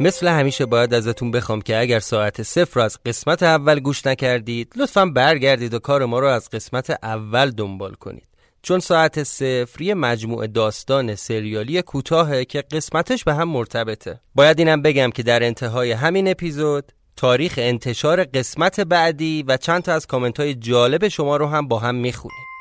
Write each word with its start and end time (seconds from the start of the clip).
مثل 0.00 0.28
همیشه 0.28 0.66
باید 0.66 0.94
ازتون 0.94 1.30
بخوام 1.30 1.60
که 1.60 1.78
اگر 1.78 1.98
ساعت 1.98 2.42
صفر 2.42 2.80
از 2.80 2.98
قسمت 3.06 3.42
اول 3.42 3.80
گوش 3.80 4.06
نکردید 4.06 4.72
لطفا 4.76 5.06
برگردید 5.06 5.74
و 5.74 5.78
کار 5.78 6.04
ما 6.04 6.18
رو 6.18 6.26
از 6.26 6.50
قسمت 6.50 6.90
اول 6.90 7.50
دنبال 7.50 7.94
کنید. 7.94 8.28
چون 8.62 8.80
ساعت 8.80 9.22
صفر 9.22 9.82
یه 9.82 9.94
مجموعه 9.94 10.46
داستان 10.46 11.14
سریالی 11.14 11.82
کوتاهه 11.82 12.44
که 12.44 12.62
قسمتش 12.62 13.24
به 13.24 13.34
هم 13.34 13.48
مرتبطه. 13.48 14.20
باید 14.34 14.58
اینم 14.58 14.82
بگم 14.82 15.10
که 15.10 15.22
در 15.22 15.42
انتهای 15.42 15.92
همین 15.92 16.28
اپیزود 16.28 16.92
تاریخ 17.16 17.54
انتشار 17.56 18.24
قسمت 18.24 18.80
بعدی 18.80 19.42
و 19.42 19.56
چند 19.56 19.82
تا 19.82 19.92
از 19.92 20.06
کامنت 20.06 20.40
های 20.40 20.54
جالب 20.54 21.08
شما 21.08 21.36
رو 21.36 21.46
هم 21.46 21.68
با 21.68 21.78
هم 21.78 21.94
می‌خونیم. 21.94 22.53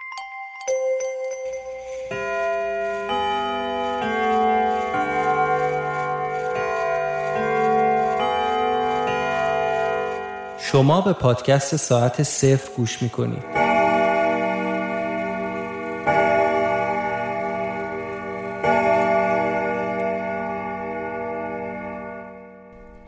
شما 10.73 11.01
به 11.01 11.13
پادکست 11.13 11.75
ساعت 11.75 12.23
صفر 12.23 12.69
گوش 12.77 13.01
می‌کنید. 13.01 13.43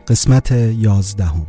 قسمت 0.08 0.50
یازدهم. 0.50 1.46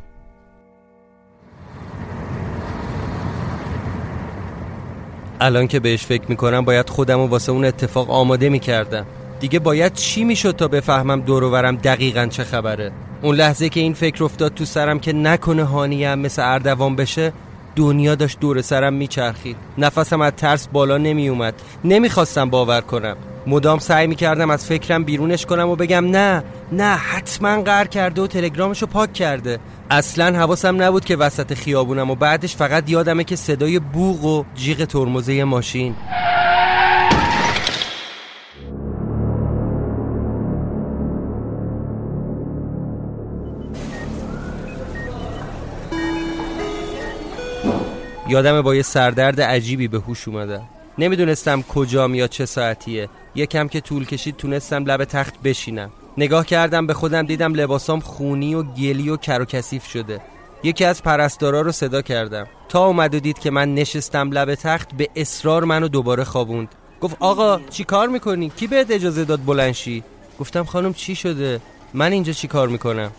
الان 5.39 5.67
که 5.67 5.79
بهش 5.79 6.05
فکر 6.05 6.23
می‌کنم 6.29 6.65
باید 6.65 6.89
خودم 6.89 7.19
و 7.19 7.27
واسه 7.27 7.51
اون 7.51 7.65
اتفاق 7.65 8.11
آماده 8.11 8.49
می‌کردم. 8.49 9.05
دیگه 9.39 9.59
باید 9.59 9.93
چی 9.93 10.23
می‌شد 10.23 10.55
تا 10.55 10.67
بفهمم 10.67 11.21
دورورم 11.21 11.75
دقیقا 11.75 12.25
چه 12.25 12.43
خبره؟ 12.43 12.91
اون 13.21 13.35
لحظه 13.35 13.69
که 13.69 13.79
این 13.79 13.93
فکر 13.93 14.23
افتاد 14.23 14.53
تو 14.53 14.65
سرم 14.65 14.99
که 14.99 15.13
نکنه 15.13 15.63
هانیم 15.63 16.15
مثل 16.15 16.41
اردوان 16.41 16.95
بشه 16.95 17.33
دنیا 17.75 18.15
داشت 18.15 18.39
دور 18.39 18.61
سرم 18.61 18.93
میچرخید. 18.93 19.57
نفسم 19.77 20.21
از 20.21 20.33
ترس 20.37 20.67
بالا 20.67 20.97
نمیومد. 20.97 21.53
نمی‌خواستم 21.83 22.49
باور 22.49 22.81
کنم. 22.81 23.17
مدام 23.47 23.79
سعی 23.79 24.07
می‌کردم 24.07 24.49
از 24.49 24.65
فکرم 24.65 25.03
بیرونش 25.03 25.45
کنم 25.45 25.69
و 25.69 25.75
بگم 25.75 26.05
نه 26.05 26.43
نه 26.71 26.95
حتما 26.95 27.61
قهر 27.61 27.87
کرده 27.87 28.21
و 28.21 28.27
تلگرامشو 28.27 28.85
پاک 28.85 29.13
کرده. 29.13 29.59
اصلا 29.89 30.39
حواسم 30.39 30.81
نبود 30.81 31.05
که 31.05 31.15
وسط 31.15 31.53
خیابونم 31.53 32.11
و 32.11 32.15
بعدش 32.15 32.55
فقط 32.55 32.89
یادمه 32.89 33.23
که 33.23 33.35
صدای 33.35 33.79
بوغ 33.79 34.25
و 34.25 34.43
جیغ 34.55 34.85
ترمزه 34.85 35.43
ماشین. 35.43 35.95
یادم 48.29 48.61
با 48.61 48.75
یه 48.75 48.81
سردرد 48.81 49.41
عجیبی 49.41 49.87
به 49.87 49.99
هوش 49.99 50.27
اومدم 50.27 50.69
نمی‌دونستم 50.97 51.61
کجام 51.61 52.15
یا 52.15 52.27
چه 52.27 52.45
ساعتیه 52.45 53.09
یکم 53.35 53.67
که 53.67 53.81
طول 53.81 54.05
کشید 54.05 54.37
تونستم 54.37 54.83
لب 54.83 55.05
تخت 55.05 55.33
بشینم 55.43 55.91
نگاه 56.17 56.45
کردم 56.45 56.87
به 56.87 56.93
خودم 56.93 57.25
دیدم 57.25 57.53
لباسام 57.53 57.99
خونی 57.99 58.55
و 58.55 58.63
گلی 58.63 59.09
و 59.09 59.17
کر 59.17 59.41
و 59.41 59.45
کثیف 59.45 59.85
شده 59.85 60.21
یکی 60.63 60.85
از 60.85 61.03
پرستارا 61.03 61.61
رو 61.61 61.71
صدا 61.71 62.01
کردم 62.01 62.47
تا 62.69 62.85
اومد 62.85 63.15
و 63.15 63.19
دید 63.19 63.39
که 63.39 63.51
من 63.51 63.75
نشستم 63.75 64.31
لب 64.31 64.55
تخت 64.55 64.93
به 64.93 65.09
اصرار 65.15 65.63
منو 65.63 65.87
دوباره 65.87 66.23
خوابوند 66.23 66.67
گفت 67.01 67.17
آقا 67.19 67.59
چی 67.69 67.83
کار 67.83 68.07
می‌کنی؟ 68.07 68.49
کی 68.49 68.67
بهت 68.67 68.91
اجازه 68.91 69.25
داد 69.25 69.45
بلنشی؟ 69.45 70.03
گفتم 70.39 70.63
خانم 70.63 70.93
چی 70.93 71.15
شده؟ 71.15 71.61
من 71.93 72.11
اینجا 72.11 72.33
چی 72.33 72.47
کار 72.47 72.67
می‌کنم؟ 72.67 73.11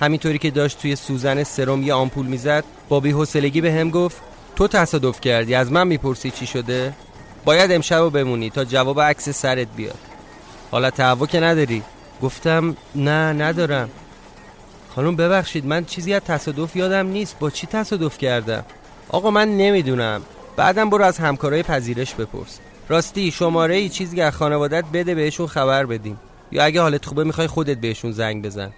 همینطوری 0.00 0.38
که 0.38 0.50
داشت 0.50 0.82
توی 0.82 0.96
سوزن 0.96 1.44
سرم 1.44 1.82
یه 1.82 1.94
آمپول 1.94 2.26
می‌زد 2.26 2.64
با 2.88 3.00
بی‌حوصلگی 3.00 3.60
به 3.60 3.72
هم 3.72 3.90
گفت 3.90 4.29
تو 4.60 4.68
تصادف 4.68 5.20
کردی؟ 5.20 5.54
از 5.54 5.72
من 5.72 5.86
می‌پرسی 5.86 6.30
چی 6.30 6.46
شده؟ 6.46 6.92
باید 7.44 7.72
امشب 7.72 8.10
بمونی 8.10 8.50
تا 8.50 8.64
جواب 8.64 9.00
عکس 9.00 9.28
سرت 9.28 9.68
بیاد. 9.76 9.98
حالا 10.70 10.90
تهوع 10.90 11.26
که 11.26 11.40
نداری؟ 11.40 11.82
گفتم 12.22 12.76
نه 12.94 13.32
ندارم. 13.32 13.90
خانم 14.94 15.16
ببخشید 15.16 15.66
من 15.66 15.84
چیزی 15.84 16.14
از 16.14 16.22
تصادف 16.22 16.76
یادم 16.76 17.06
نیست. 17.06 17.38
با 17.38 17.50
چی 17.50 17.66
تصادف 17.66 18.18
کردم؟ 18.18 18.64
آقا 19.08 19.30
من 19.30 19.56
نمی‌دونم. 19.56 20.22
بعدم 20.56 20.90
برو 20.90 21.04
از 21.04 21.18
همکارای 21.18 21.62
پذیرش 21.62 22.14
بپرس. 22.14 22.58
راستی 22.88 23.30
شماره 23.30 23.74
ای 23.74 23.88
چیزی 23.88 24.20
از 24.20 24.34
خانوادت 24.34 24.84
بده 24.92 25.14
بهشون 25.14 25.46
خبر 25.46 25.86
بدیم. 25.86 26.20
یا 26.52 26.64
اگه 26.64 26.80
حالت 26.80 27.04
خوبه 27.04 27.24
می‌خوای 27.24 27.46
خودت 27.46 27.76
بهشون 27.76 28.12
زنگ 28.12 28.44
بزن. 28.44 28.72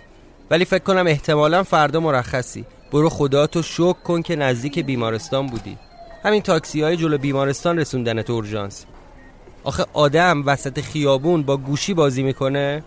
ولی 0.51 0.65
فکر 0.65 0.85
کنم 0.85 1.07
احتمالا 1.07 1.63
فردا 1.63 2.01
مرخصی. 2.01 2.65
برو 2.93 3.09
خدا 3.09 3.47
تو 3.47 3.63
شک 3.63 4.03
کن 4.03 4.23
که 4.23 4.37
نزدیک 4.37 4.79
بیمارستان 4.79 5.47
بودی. 5.47 5.79
همین 6.25 6.43
تاکسی 6.43 6.83
های 6.83 6.97
جلو 6.97 7.19
بیمارستان 7.19 7.79
رسوندن 7.79 8.23
تو 8.23 8.33
اورژانس. 8.33 8.85
آخه 9.65 9.85
آدم 9.93 10.43
وسط 10.47 10.81
خیابون 10.81 11.43
با 11.43 11.57
گوشی 11.57 11.95
بازی 11.95 12.23
می‌کنه؟ 12.23 12.83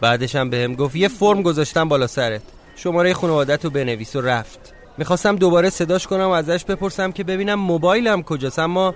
بعدش 0.00 0.36
هم 0.36 0.50
بهم 0.50 0.74
گفت 0.74 0.96
یه 0.96 1.08
فرم 1.08 1.42
گذاشتم 1.42 1.88
بالا 1.88 2.06
سرت. 2.06 2.42
شماره 2.76 3.14
خانوادت 3.14 3.64
رو 3.64 3.70
بنویس 3.70 4.16
و 4.16 4.20
رفت. 4.20 4.74
می‌خواستم 4.98 5.36
دوباره 5.36 5.70
صداش 5.70 6.06
کنم 6.06 6.26
و 6.26 6.30
ازش 6.30 6.64
بپرسم 6.64 7.12
که 7.12 7.24
ببینم 7.24 7.54
موبایلم 7.54 8.22
کجاست. 8.22 8.58
اما 8.58 8.94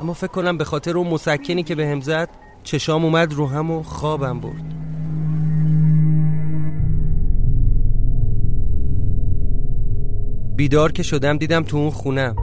اما 0.00 0.12
فکر 0.12 0.26
کنم 0.26 0.58
به 0.58 0.64
خاطر 0.64 0.98
اون 0.98 1.08
مسکنی 1.08 1.62
که 1.62 1.74
بهم 1.74 2.00
زد 2.00 2.28
چشام 2.62 3.04
اومد 3.04 3.32
رو 3.32 3.46
هم 3.46 3.70
و 3.70 3.82
خوابم 3.82 4.40
برد. 4.40 4.81
بیدار 10.62 10.92
که 10.92 11.02
شدم 11.02 11.38
دیدم 11.38 11.62
تو 11.62 11.76
اون 11.76 11.90
خونم 11.90 12.36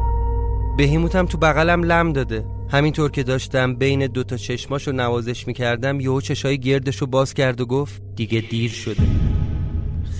بهیموتم 0.77 1.25
تو 1.25 1.38
بغلم 1.38 1.83
لم 1.83 2.13
داده. 2.13 2.45
همینطور 2.71 3.12
که 3.12 3.24
داشتم 3.24 3.75
بین 3.75 4.07
دوتا 4.07 4.38
چشماشو 4.38 4.92
نوازش 4.92 5.48
می‌کردم 5.48 6.00
یهو 6.00 6.21
چشای 6.21 6.60
گردشو 6.60 7.06
باز 7.06 7.33
کرد 7.33 7.62
و 7.62 7.66
گفت 7.66 8.01
دیگه 8.16 8.42
دیر 8.42 8.71
شده. 8.71 9.04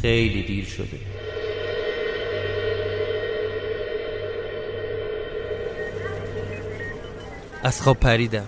خیلی 0.01 0.44
دیر 0.44 0.66
شده. 0.66 1.00
از 7.63 7.81
خواب 7.81 7.98
پریدم. 7.98 8.48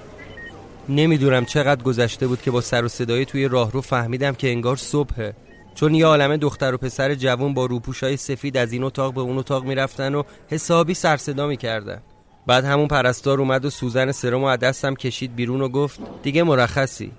نمی‌دونم 0.90 1.46
چقدر 1.46 1.84
گذشته 1.84 2.28
بود 2.28 2.42
که 2.42 2.52
با 2.52 2.62
سر 2.62 2.86
و 2.86 2.88
صدای 2.88 3.26
توی 3.26 3.48
راهرو 3.48 3.82
فهمیدم 3.82 4.34
که 4.34 4.50
انگار 4.52 4.76
صبحه. 4.76 5.34
چون 5.76 5.96
یه 5.96 6.06
عالمه 6.06 6.38
دختر 6.38 6.74
و 6.74 6.78
پسر 6.78 7.16
جوون 7.16 7.54
با 7.54 7.66
روپوشای 7.66 8.18
سفید 8.18 8.58
از 8.58 8.74
این 8.74 8.84
اتاق 8.84 9.14
به 9.14 9.22
اون 9.22 9.38
اتاق 9.38 9.64
می‌رفتن 9.64 10.16
و 10.16 10.24
حسابی 10.48 10.94
سر 10.94 11.18
صدا 11.18 11.48
می‌کردن. 11.48 12.02
بعد 12.48 12.66
همون 12.66 12.88
پرستار 12.88 13.40
اومد 13.40 13.66
و 13.66 13.70
سوزن 13.70 14.12
سرمو 14.12 14.46
از 14.46 14.60
دستم 14.60 14.96
کشید 14.96 15.36
بیرون 15.36 15.62
و 15.62 15.70
گفت 15.70 16.00
دیگه 16.24 16.44
مرخصی. 16.44 17.12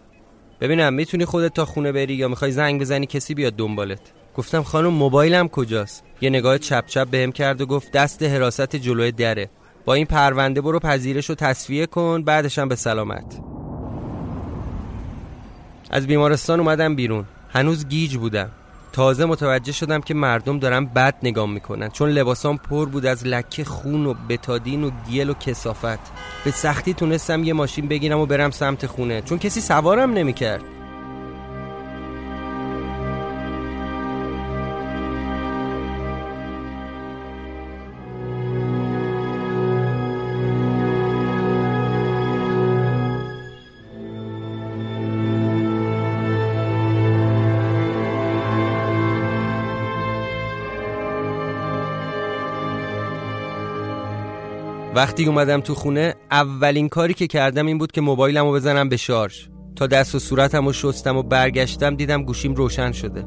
ببینم 0.60 0.94
می‌تونی 0.94 1.24
خودت 1.24 1.54
تا 1.54 1.64
خونه 1.64 1.92
بری 1.92 2.14
یا 2.14 2.28
می‌خوای 2.28 2.52
زنگ 2.52 2.80
بزنی 2.80 3.06
کسی 3.06 3.34
بیاد 3.34 3.52
دنبالت؟ 3.52 4.00
گفتم 4.36 4.62
خانم 4.62 4.92
موبایلم 4.92 5.48
کجاست؟ 5.48 6.04
یه 6.20 6.30
نگاه 6.30 6.58
چپ 6.58 6.86
چپ 6.86 7.08
بهم 7.10 7.32
کرد 7.32 7.60
و 7.60 7.66
گفت 7.66 7.92
دست 7.92 8.22
حراست 8.22 8.76
جلوی 8.76 9.12
دره. 9.12 9.50
با 9.84 9.94
این 9.94 10.06
پرونده 10.06 10.60
برو 10.60 10.78
پذیرش 10.78 11.28
رو 11.28 11.34
تصفیه 11.34 11.86
کن 11.86 12.22
بعدشم 12.22 12.68
به 12.68 12.76
سلامت. 12.76 13.40
از 15.90 16.06
بیمارستان 16.06 16.60
اومدم 16.60 16.96
بیرون. 16.96 17.24
هنوز 17.54 17.88
گیج 17.88 18.16
بودم. 18.16 18.50
تازه 18.92 19.24
متوجه 19.24 19.72
شدم 19.72 20.00
که 20.00 20.14
مردم 20.14 20.58
دارن 20.58 20.84
بد 20.86 21.14
نگام 21.22 21.52
می‌کنن 21.52 21.88
چون 21.88 22.10
لباسام 22.10 22.56
پر 22.56 22.86
بود 22.86 23.06
از 23.06 23.26
لکه 23.26 23.64
خون 23.64 24.06
و 24.06 24.14
بتادین 24.28 24.84
و 24.84 24.90
گیل 25.10 25.30
و 25.30 25.34
کسافت 25.34 25.98
به 26.44 26.50
سختی 26.50 26.94
تونستم 26.94 27.44
یه 27.44 27.52
ماشین 27.52 27.88
بگیرم 27.88 28.18
و 28.20 28.26
برم 28.26 28.50
سمت 28.50 28.86
خونه 28.86 29.22
چون 29.22 29.38
کسی 29.38 29.60
سوارم 29.60 30.12
نمی‌کرد. 30.12 30.62
وقتی 54.94 55.24
اومدم 55.24 55.60
تو 55.60 55.74
خونه 55.74 56.14
اولین 56.30 56.88
کاری 56.88 57.14
که 57.14 57.26
کردم 57.26 57.66
این 57.66 57.78
بود 57.78 57.92
که 57.92 58.00
موبایلم 58.00 58.44
رو 58.44 58.52
بزنم 58.52 58.88
به 58.88 58.96
شارژ. 58.96 59.46
تا 59.76 59.86
دست 59.86 60.14
و 60.14 60.18
صورتم 60.18 60.66
رو 60.66 60.72
شستم 60.72 61.16
و 61.16 61.22
برگشتم 61.22 61.96
دیدم 61.96 62.22
گوشیم 62.22 62.54
روشن 62.54 62.92
شده. 62.92 63.26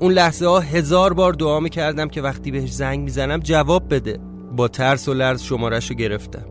اون 0.00 0.12
لحظه 0.12 0.46
ها 0.46 0.60
هزار 0.60 1.12
بار 1.12 1.32
دعا 1.32 1.60
می‌کردم 1.60 2.08
که 2.08 2.22
وقتی 2.22 2.50
بهش 2.50 2.72
زنگ 2.72 3.00
می‌زنم 3.00 3.40
جواب 3.40 3.94
بده. 3.94 4.18
با 4.56 4.68
ترس 4.68 5.08
و 5.08 5.14
لرز 5.14 5.42
شمارش 5.42 5.90
رو 5.90 5.96
گرفتم. 5.96 6.44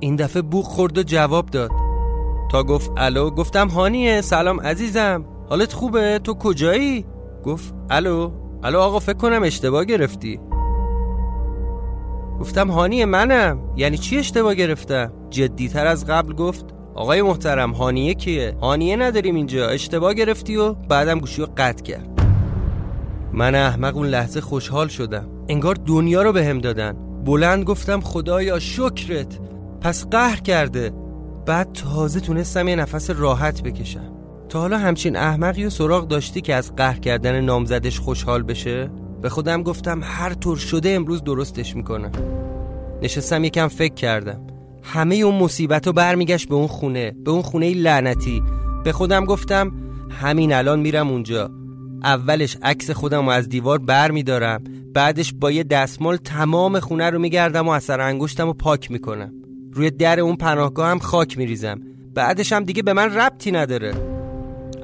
این 0.00 0.16
دفعه 0.16 0.42
بوخ 0.42 0.66
خورد 0.66 0.98
و 0.98 1.02
جواب 1.02 1.46
داد. 1.46 1.70
تا 2.50 2.62
گفت 2.62 2.90
الو؟ 2.96 3.30
گفتم 3.30 3.68
هانیه 3.68 4.20
سلام 4.20 4.60
عزیزم. 4.60 5.24
حالت 5.48 5.72
خوبه؟ 5.72 6.18
تو 6.18 6.34
کجایی؟ 6.34 7.04
گفت 7.44 7.74
الو؟ 7.90 8.30
الو 8.62 8.78
آقا 8.78 8.98
فکر 8.98 9.16
کنم 9.16 9.42
اشتباه 9.42 9.84
گرفتی. 9.84 10.40
گفتم 12.40 12.70
هانی 12.70 13.04
منم. 13.04 13.58
یعنی 13.76 13.98
چی 13.98 14.18
اشتباه 14.18 14.54
گرفتم 14.54 15.12
جدیتر 15.30 15.86
از 15.86 16.06
قبل 16.06 16.32
گفت 16.32 16.64
آقای 16.94 17.22
محترم 17.22 17.72
هانیه 17.72 18.14
کیه؟ 18.14 18.56
هانیه 18.60 18.96
نداریم 18.96 19.34
اینجا. 19.34 19.68
اشتباه 19.68 20.14
گرفتی 20.14 20.56
و 20.56 20.72
بعدم 20.72 21.18
گوشی 21.18 21.40
رو 21.40 21.48
قطع 21.56 21.82
کرد. 21.82 22.08
من 23.32 23.54
احمق 23.54 23.96
اون 23.96 24.06
لحظه 24.06 24.40
خوشحال 24.40 24.88
شدم. 24.88 25.28
انگار 25.48 25.74
دنیا 25.74 26.22
رو 26.22 26.32
بهم 26.32 26.56
به 26.56 26.62
دادن. 26.62 26.96
بلند 27.24 27.64
گفتم 27.64 28.00
خدایا 28.00 28.58
شکرت. 28.58 29.38
پس 29.80 30.06
قهر 30.06 30.36
کرده. 30.36 30.92
بعد 31.46 31.72
تازه 31.72 32.20
تونستم 32.20 32.68
یه 32.68 32.76
نفس 32.76 33.10
راحت 33.10 33.62
بکشم. 33.62 34.12
تا 34.48 34.60
حالا 34.60 34.78
همچین 34.78 35.16
احمقی 35.16 35.64
و 35.64 35.70
سراغ 35.70 36.08
داشتی 36.08 36.40
که 36.40 36.54
از 36.54 36.76
قهر 36.76 36.98
کردن 36.98 37.40
نامزدش 37.40 38.00
خوشحال 38.00 38.42
بشه؟ 38.42 38.90
به 39.22 39.28
خودم 39.28 39.62
گفتم 39.62 40.00
هر 40.02 40.34
طور 40.34 40.56
شده 40.56 40.90
امروز 40.90 41.24
درستش 41.24 41.76
می‌کنم 41.76 42.12
نشستم 43.02 43.44
یکم 43.44 43.68
فکر 43.68 43.94
کردم. 43.94 44.40
همه 44.82 45.14
اون 45.14 45.34
مصیبت 45.34 45.86
رو 45.86 45.92
برمیگشت 45.92 46.48
به 46.48 46.54
اون 46.54 46.66
خونه 46.66 47.14
به 47.24 47.30
اون 47.30 47.42
خونه 47.42 47.74
لعنتی. 47.74 48.42
به 48.84 48.92
خودم 48.92 49.24
گفتم 49.24 49.72
همین 50.10 50.52
الان 50.52 50.80
میرم 50.80 51.10
اونجا. 51.10 51.50
اولش 52.02 52.56
عکس 52.62 52.90
خودم 52.90 53.24
رو 53.24 53.30
از 53.30 53.48
دیوار 53.48 53.78
بر 53.78 54.10
میدارم. 54.10 54.64
بعدش 54.94 55.34
با 55.40 55.50
یه 55.50 55.62
دستمال 55.62 56.16
تمام 56.16 56.80
خونه 56.80 57.10
رو 57.10 57.18
میگردم 57.18 57.68
و 57.68 57.70
اثر 57.70 58.00
انگشتم 58.00 58.46
رو 58.46 58.52
پاک 58.52 58.90
می‌کنم. 58.90 59.32
روی 59.72 59.90
در 59.90 60.20
اون 60.20 60.36
پناهگاه 60.36 60.88
هم 60.88 60.98
خاک 60.98 61.38
میریزم. 61.38 61.80
بعدش 62.14 62.52
هم 62.52 62.64
دیگه 62.64 62.82
به 62.82 62.92
من 62.92 63.14
ربطی 63.14 63.52
نداره. 63.52 64.15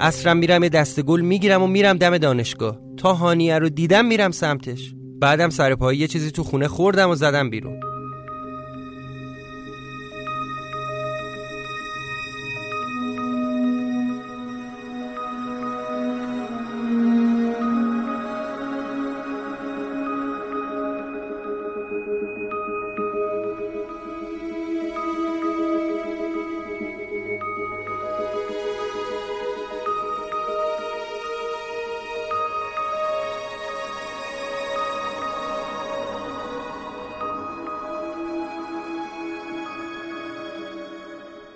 اصرم 0.02 0.36
میرم 0.36 0.62
یه 0.62 0.68
دست 0.68 1.00
گل 1.00 1.20
می‌گیرم 1.20 1.62
و 1.62 1.66
میرم 1.66 1.98
دم 1.98 2.18
دانشگاه. 2.18 2.78
تا 2.96 3.14
هانیه 3.14 3.58
رو 3.58 3.68
دیدم 3.68 4.04
میرم 4.04 4.30
سمتش. 4.30 4.94
بعدم 5.20 5.50
سر 5.50 5.74
پایی 5.74 5.98
یه 5.98 6.06
چیزی 6.06 6.30
تو 6.30 6.44
خونه 6.44 6.68
خوردم 6.68 7.10
و 7.10 7.14
زدم 7.14 7.50
بیرون. 7.50 7.91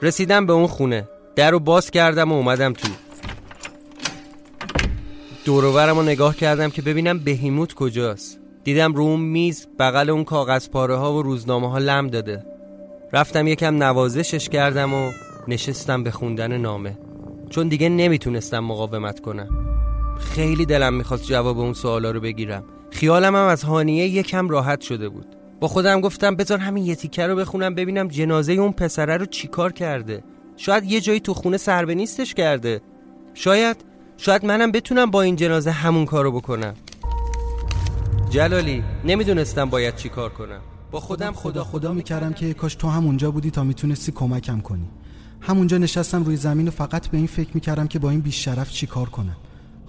رسیدم 0.06 0.46
به 0.46 0.52
اون 0.52 0.66
خونه. 0.66 1.08
در 1.36 1.50
رو 1.50 1.58
باز 1.58 1.90
کردم 1.90 2.32
و 2.32 2.34
اومدم 2.34 2.72
تو. 2.72 2.88
دوروورم 5.44 5.96
رو 5.96 6.02
نگاه 6.02 6.36
کردم 6.36 6.70
که 6.70 6.82
ببینم 6.82 7.18
بهیموت 7.18 7.74
کجاست. 7.74 8.38
دیدم 8.64 8.92
رو 8.92 9.02
اون 9.02 9.20
میز 9.20 9.66
بغل 9.78 10.10
اون 10.10 10.24
کاغذ 10.24 10.68
پاره 10.68 10.96
ها 10.96 11.14
و 11.14 11.22
روزنامه 11.22 11.70
ها 11.70 11.78
لم 11.78 12.08
داده. 12.08 12.44
رفتم 13.12 13.46
یکم 13.46 13.82
نوازشش 13.82 14.48
کردم 14.48 14.94
و 14.94 15.12
نشستم 15.48 16.02
به 16.02 16.10
خوندن 16.10 16.56
نامه. 16.56 16.98
چون 17.50 17.68
دیگه 17.68 17.88
نمی‌تونستم 17.88 18.60
مقاومت 18.60 19.20
کنم. 19.20 19.48
خیلی 20.18 20.66
دلم 20.66 20.94
می‌خواست 20.94 21.24
جواب 21.24 21.58
اون 21.58 21.72
سوالا 21.72 22.10
رو 22.10 22.20
بگیرم. 22.20 22.64
خیالم 22.90 23.36
هم 23.36 23.46
از 23.46 23.62
هانیه 23.62 24.06
یکم 24.06 24.48
راحت 24.48 24.80
شده 24.80 25.08
بود. 25.08 25.35
با 25.60 25.68
خودم 25.68 26.00
گفتم 26.00 26.36
بذار 26.36 26.58
همین 26.58 26.84
یه 26.84 26.94
تیکه 26.94 27.26
رو 27.26 27.36
بخونم 27.36 27.74
ببینم 27.74 28.08
جنازه 28.08 28.52
اون 28.52 28.72
پسره 28.72 29.16
رو 29.16 29.26
چیکار 29.26 29.72
کرده. 29.72 30.24
شاید 30.56 30.84
یه 30.84 31.00
جایی 31.00 31.20
تو 31.20 31.34
خونه 31.34 31.56
سربه 31.56 31.94
نیستش 31.94 32.34
کرده. 32.34 32.80
شاید 33.34 33.76
شاید 34.16 34.44
منم 34.44 34.72
بتونم 34.72 35.10
با 35.10 35.22
این 35.22 35.36
جنازه 35.36 35.70
همون 35.70 36.04
کارو 36.04 36.32
بکنم. 36.32 36.74
جلالی 38.30 38.84
نمی‌دونستم 39.04 39.70
باید 39.70 39.96
چی 39.96 40.08
کار 40.08 40.30
کنم. 40.30 40.60
با 40.90 41.00
خودم 41.00 41.32
خدا 41.32 41.64
خدا 41.64 41.92
می‌کردم. 41.92 42.32
که 42.32 42.54
کاش 42.54 42.74
تو 42.74 42.88
هم 42.88 43.06
اونجا 43.06 43.30
بودی 43.30 43.50
تا 43.50 43.64
می‌تونستی 43.64 44.12
کمکم 44.12 44.60
کنی. 44.60 44.88
همونجا 45.40 45.78
نشستم 45.78 46.24
روی 46.24 46.36
زمین 46.36 46.68
و 46.68 46.70
فقط 46.70 47.08
به 47.08 47.18
این 47.18 47.26
فکر 47.26 47.50
می‌کردم 47.54 47.86
که 47.86 47.98
با 47.98 48.10
این 48.10 48.20
بیشرف 48.20 48.70
چی 48.70 48.86
کار 48.86 49.08
کنم. 49.08 49.36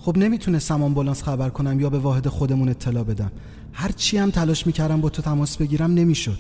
خب 0.08 0.18
نمی‌تونستم 0.18 0.84
آمبولانس 0.84 1.24
خبر 1.24 1.50
کنم 1.50 1.80
یا 1.80 1.90
به 1.90 2.00
واحد 2.00 2.28
خودمون 2.28 2.70
اطلاع 2.70 3.04
بدم. 3.04 3.32
هر 3.74 3.92
چی 3.92 4.18
هم 4.18 4.32
تلاش 4.32 4.68
می‌کردم 4.68 5.02
با 5.02 5.10
تو 5.10 5.22
تماس 5.22 5.58
بگیرم 5.58 5.94
نمی‌شد. 5.94 6.40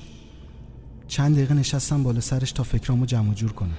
چند 1.07 1.35
دقیقه 1.35 1.53
نشستم 1.53 2.03
بالا 2.03 2.19
سرش 2.19 2.51
تا 2.51 2.63
فکرامو 2.63 3.05
جمع 3.05 3.33
جور 3.33 3.51
کنم. 3.51 3.77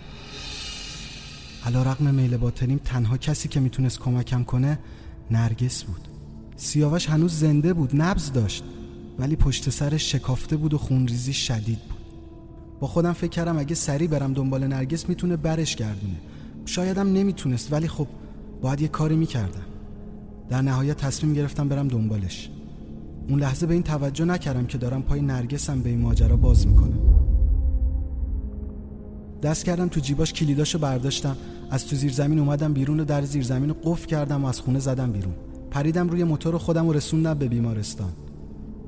علا 1.67 1.83
رقم 1.83 2.15
میل 2.15 2.37
باطنیم 2.37 2.81
تنها 2.85 3.17
کسی 3.17 3.49
که 3.49 3.61
می‌تونست 3.61 4.01
کمکم 4.01 4.45
کنه 4.45 4.79
نرگس 5.31 5.85
بود. 5.85 6.01
سیاوش 6.57 7.09
هنوز 7.09 7.39
زنده 7.39 7.73
بود 7.73 7.91
نبز 8.03 8.33
داشت 8.33 8.65
ولی 9.19 9.37
پشت 9.37 9.71
سرش 9.71 10.13
شکافته 10.13 10.57
بود 10.57 10.75
و 10.75 10.79
خونریزی 10.79 11.33
شدید 11.33 11.79
بود. 11.79 11.99
با 12.81 12.87
خودم 12.87 13.13
فکر 13.13 13.31
کردم 13.31 13.59
اگه 13.59 13.75
سری 13.75 14.07
برم 14.07 14.33
دنبال 14.33 14.67
نرگس 14.67 15.09
می‌تونه 15.09 15.37
برش 15.37 15.77
گردونه. 15.77 16.17
شایدم 16.67 17.13
نمی‌تونست 17.13 17.73
ولی 17.73 17.89
خب 17.89 18.07
باید 18.63 18.81
یه 18.81 18.89
کاری 18.89 19.17
می‌کردم. 19.17 19.65
در 20.51 20.63
نهایت 20.63 20.97
تصمیم 20.97 21.35
گرفتم 21.35 21.69
برم 21.69 21.89
دنبالش. 21.89 22.51
اون 23.29 23.41
لحظه 23.41 23.67
به 23.67 23.75
این 23.75 23.83
توجه 23.83 24.25
نکردم 24.25 24.67
که 24.67 24.79
دارم 24.79 25.03
پای 25.03 25.21
نرگسم 25.21 25.81
به 25.81 25.91
این 25.91 26.01
ماجرا 26.01 26.37
باز 26.37 26.67
می‌کنم. 26.67 26.99
دست 29.43 29.65
کردم 29.65 29.89
تو 29.89 30.01
جیباش 30.01 30.33
کلیداشو 30.33 30.79
برداشتم. 30.79 31.37
از 31.71 31.87
تو 31.87 31.97
زیر 31.97 32.13
زمین 32.13 32.39
اومدم 32.39 32.73
بیرون 32.73 33.01
و 33.01 33.05
در 33.05 33.23
زیر 33.23 33.43
زمین 33.43 33.75
قفل 33.85 34.07
کردم 34.07 34.45
و 34.45 34.49
از 34.49 34.61
خونه 34.61 34.79
زدم 34.79 35.13
بیرون. 35.13 35.35
پریدم 35.71 36.09
روی 36.09 36.25
موتور 36.25 36.59
خودم 36.59 36.87
و 36.87 36.93
رسوندم 36.93 37.35
به 37.35 37.49
بیمارستان. 37.49 38.13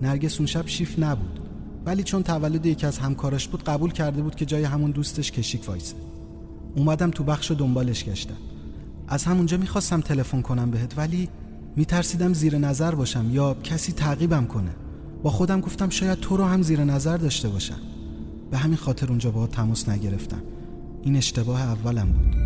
نرگس 0.03 0.39
اون 0.39 0.47
شب 0.47 0.67
شیف 0.67 0.99
نبود. 0.99 1.41
ولی 1.87 2.03
چون 2.03 2.23
تولد 2.23 2.67
یکی 2.67 2.87
از 2.87 2.99
همکاراش 2.99 3.49
بود 3.49 3.65
قبول 3.65 3.93
کرده 3.93 4.23
بود 4.23 4.35
که 4.35 4.47
جای 4.47 4.65
همون 4.65 4.91
دوستش 4.91 5.33
کشیک 5.33 5.69
وایسه. 5.69 5.95
اومدم 6.77 7.11
تو 7.11 7.25
بخش 7.25 7.51
و 7.51 7.55
دنبالش 7.55 8.05
گشتم. 8.05 8.37
از 9.09 9.25
همونجا 9.25 9.57
می‌خواستم 9.57 10.01
تلفن 10.01 10.43
کنم 10.43 10.71
بهت 10.71 10.99
ولی 10.99 11.29
میترسیدم 11.77 12.33
زیر 12.33 12.59
نظر 12.59 12.95
باشم 12.95 13.27
یا 13.31 13.55
کسی 13.55 13.93
تعقیبم 13.93 14.47
کنه. 14.47 14.71
با 15.23 15.31
خودم 15.31 15.61
گفتم 15.61 15.89
شاید 15.89 16.21
تو 16.21 16.37
رو 16.37 16.45
هم 16.45 16.63
زیر 16.63 16.85
نظر 16.85 17.17
داشته 17.17 17.49
باشم. 17.49 17.79
به 18.51 18.59
همین 18.59 18.77
خاطر 18.77 19.09
اونجا 19.09 19.31
با 19.31 19.47
تماس 19.47 19.89
نگرفتم. 19.89 20.43
این 21.03 21.17
اشتباه 21.17 21.63
اولم 21.63 22.13
بود. 22.13 22.37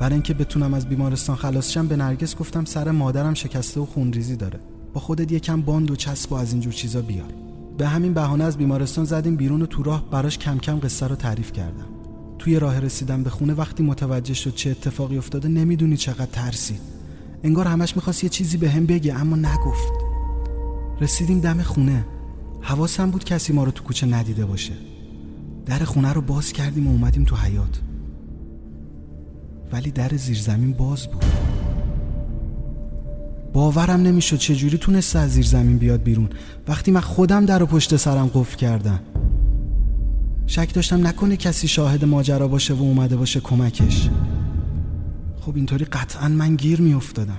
برای 0.00 0.12
اینکه 0.12 0.34
بتونم 0.34 0.74
از 0.74 0.88
بیمارستان 0.88 1.36
خلاص 1.36 1.70
شم 1.70 1.86
به 1.86 1.96
نرگس 1.96 2.36
گفتم 2.36 2.64
سر 2.64 2.90
مادرم 2.90 3.34
شکسته 3.34 3.80
و 3.80 3.86
خونریزی 3.86 4.36
داره. 4.36 4.60
با 4.94 5.00
خودت 5.00 5.32
یکم 5.32 5.60
باند 5.60 5.90
و 5.90 5.96
چسب 5.96 6.32
و 6.32 6.34
از 6.34 6.52
اینجور 6.52 6.72
چیزا 6.72 7.02
بیار. 7.02 7.32
به 7.78 7.88
همین 7.88 8.14
بهانه 8.14 8.44
از 8.44 8.56
بیمارستان 8.56 9.04
زدیم 9.04 9.36
بیرون 9.36 9.62
و 9.62 9.66
تو 9.66 9.82
راه 9.82 10.10
براش 10.10 10.38
کم 10.38 10.58
کم 10.58 10.80
قصه 10.80 11.06
رو 11.06 11.16
تعریف 11.16 11.52
کردم. 11.52 11.86
توی 12.38 12.58
راه 12.58 12.80
رسیدم 12.80 13.22
به 13.22 13.30
خونه 13.30 13.54
وقتی 13.54 13.82
متوجه 13.82 14.34
شد 14.34 14.54
چه 14.54 14.70
اتفاقی 14.70 15.18
افتاده 15.18 15.48
نمی‌دونی 15.48 15.96
چقدر 15.96 16.30
ترسید 16.32 16.91
انگار 17.44 17.66
همش 17.66 17.96
می‌خواست 17.96 18.24
یه 18.24 18.30
چیزی 18.30 18.56
به 18.56 18.70
هم 18.70 18.86
بگه 18.86 19.14
اما 19.14 19.36
نگفت. 19.36 19.92
رسیدیم 21.00 21.40
دم 21.40 21.62
خونه. 21.62 22.06
حواسم 22.60 23.10
بود 23.10 23.24
کسی 23.24 23.52
ما 23.52 23.64
رو 23.64 23.70
تو 23.70 23.84
کوچه 23.84 24.06
ندیده 24.06 24.46
باشه. 24.46 24.72
در 25.66 25.78
خونه 25.78 26.12
رو 26.12 26.20
باز 26.20 26.52
کردیم 26.52 26.86
و 26.86 26.90
اومدیم 26.90 27.24
تو 27.24 27.36
حیات 27.36 27.80
ولی 29.72 29.90
در 29.90 30.08
زیرزمین 30.16 30.72
باز 30.72 31.06
بود. 31.06 31.24
باورم 33.52 34.00
نمی‌شد 34.00 34.36
چجوری 34.36 34.78
تونسته 34.78 35.18
از 35.18 35.30
زیر 35.30 35.46
زمین 35.46 35.78
بیاد 35.78 36.02
بیرون. 36.02 36.28
وقتی 36.68 36.90
من 36.90 37.00
خودم 37.00 37.46
در 37.46 37.62
و 37.62 37.66
پشت 37.66 37.96
سرم 37.96 38.30
قفل 38.34 38.56
کردم. 38.56 39.00
شک 40.46 40.74
داشتم 40.74 41.06
نکنه 41.06 41.36
کسی 41.36 41.68
شاهد 41.68 42.04
ماجرا 42.04 42.48
باشه 42.48 42.74
و 42.74 42.82
اومده 42.82 43.16
باشه 43.16 43.40
کمکش. 43.40 44.10
خب 45.44 45.56
اینطوری 45.56 45.84
قطعا 45.84 46.28
من 46.28 46.56
گیر 46.56 46.80
میافتادم. 46.80 47.38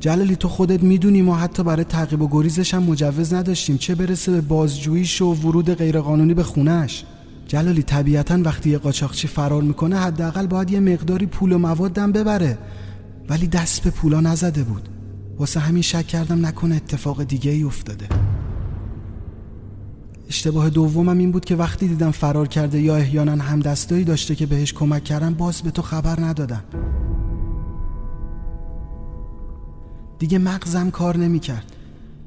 جلالی 0.00 0.36
تو 0.36 0.48
خودت 0.48 0.82
می‌دونی 0.82 1.22
ما 1.22 1.36
حتی 1.36 1.62
برای 1.62 1.84
تعقیب 1.84 2.22
و 2.22 2.28
گریزش 2.30 2.74
هم 2.74 2.82
مجوز 2.82 3.34
نداشتیم. 3.34 3.78
چه 3.78 3.94
برسه 3.94 4.32
به 4.32 4.40
بازجوییش 4.40 5.22
و 5.22 5.34
ورود 5.34 5.74
غیرقانونی 5.74 6.34
به 6.34 6.42
خونش 6.42 7.04
جلالی 7.48 7.82
طبیعتا 7.82 8.38
وقتی 8.42 8.70
یه 8.70 8.78
قاچاقچی 8.78 9.28
فرار 9.28 9.62
می‌کنه 9.62 9.96
حداقل 9.96 10.46
باید 10.46 10.70
یه 10.70 10.80
مقداری 10.80 11.26
پول 11.26 11.52
و 11.52 11.58
موادم 11.58 12.12
ببره. 12.12 12.58
ولی 13.28 13.46
دست 13.46 13.82
به 13.82 13.90
پولا 13.90 14.20
نزده 14.20 14.62
بود. 14.62 14.88
واسه 15.38 15.60
همین 15.60 15.82
شک 15.82 16.06
کردم 16.06 16.46
نکنه 16.46 16.74
اتفاق 16.74 17.24
دیگه 17.24 17.50
ای 17.50 17.62
افتاده. 17.62 18.06
اشتباه 20.28 20.70
دومم 20.70 21.18
این 21.18 21.32
بود 21.32 21.44
که 21.44 21.56
وقتی 21.56 21.88
دیدم 21.88 22.10
فرار 22.10 22.48
کرده 22.48 22.80
یا 22.80 22.96
احیانا 22.96 23.42
هم 23.42 23.60
دستایی 23.60 24.04
داشته 24.04 24.34
که 24.34 24.46
بهش 24.46 24.72
کمک 24.72 25.04
کردم 25.04 25.34
باز 25.34 25.62
به 25.62 25.70
تو 25.70 25.82
خبر 25.82 26.20
ندادم. 26.20 26.62
دیگه 30.18 30.38
مغزم 30.38 30.90
کار 30.90 31.16
نمی‌کرد. 31.16 31.72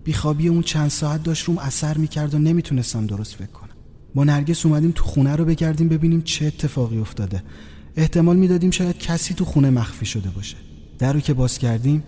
بیخوابی 0.03 0.48
اون 0.48 0.62
چند 0.62 0.89
ساعت 0.89 1.24
داشت 1.24 1.44
روم 1.46 1.58
اثر 1.58 1.98
می‌کرد 1.98 2.36
و 2.36 2.39
نمی‌تونستم 2.39 3.06
درست 3.06 3.36
فکر 3.36 3.48
کنم. 3.48 3.70
با 4.15 4.24
نرگس 4.24 4.65
اومدیم 4.65 4.91
تو 4.96 5.03
خونه 5.03 5.36
رو 5.36 5.46
بگردیم 5.46 5.88
ببینیم 5.88 6.22
چه 6.22 6.46
اتفاقی 6.46 7.00
افتاده. 7.00 7.44
احتمال 7.96 8.38
می‌دادیم 8.38 8.72
شاید 8.72 8.98
کسی 8.98 9.34
تو 9.34 9.46
خونه 9.46 9.70
مخفی 9.70 10.06
شده 10.06 10.29
باشه. 10.29 10.58
در 11.00 11.13
رو 11.13 11.20
که 11.20 11.34
باز 11.34 11.58
کردیم 11.58 12.03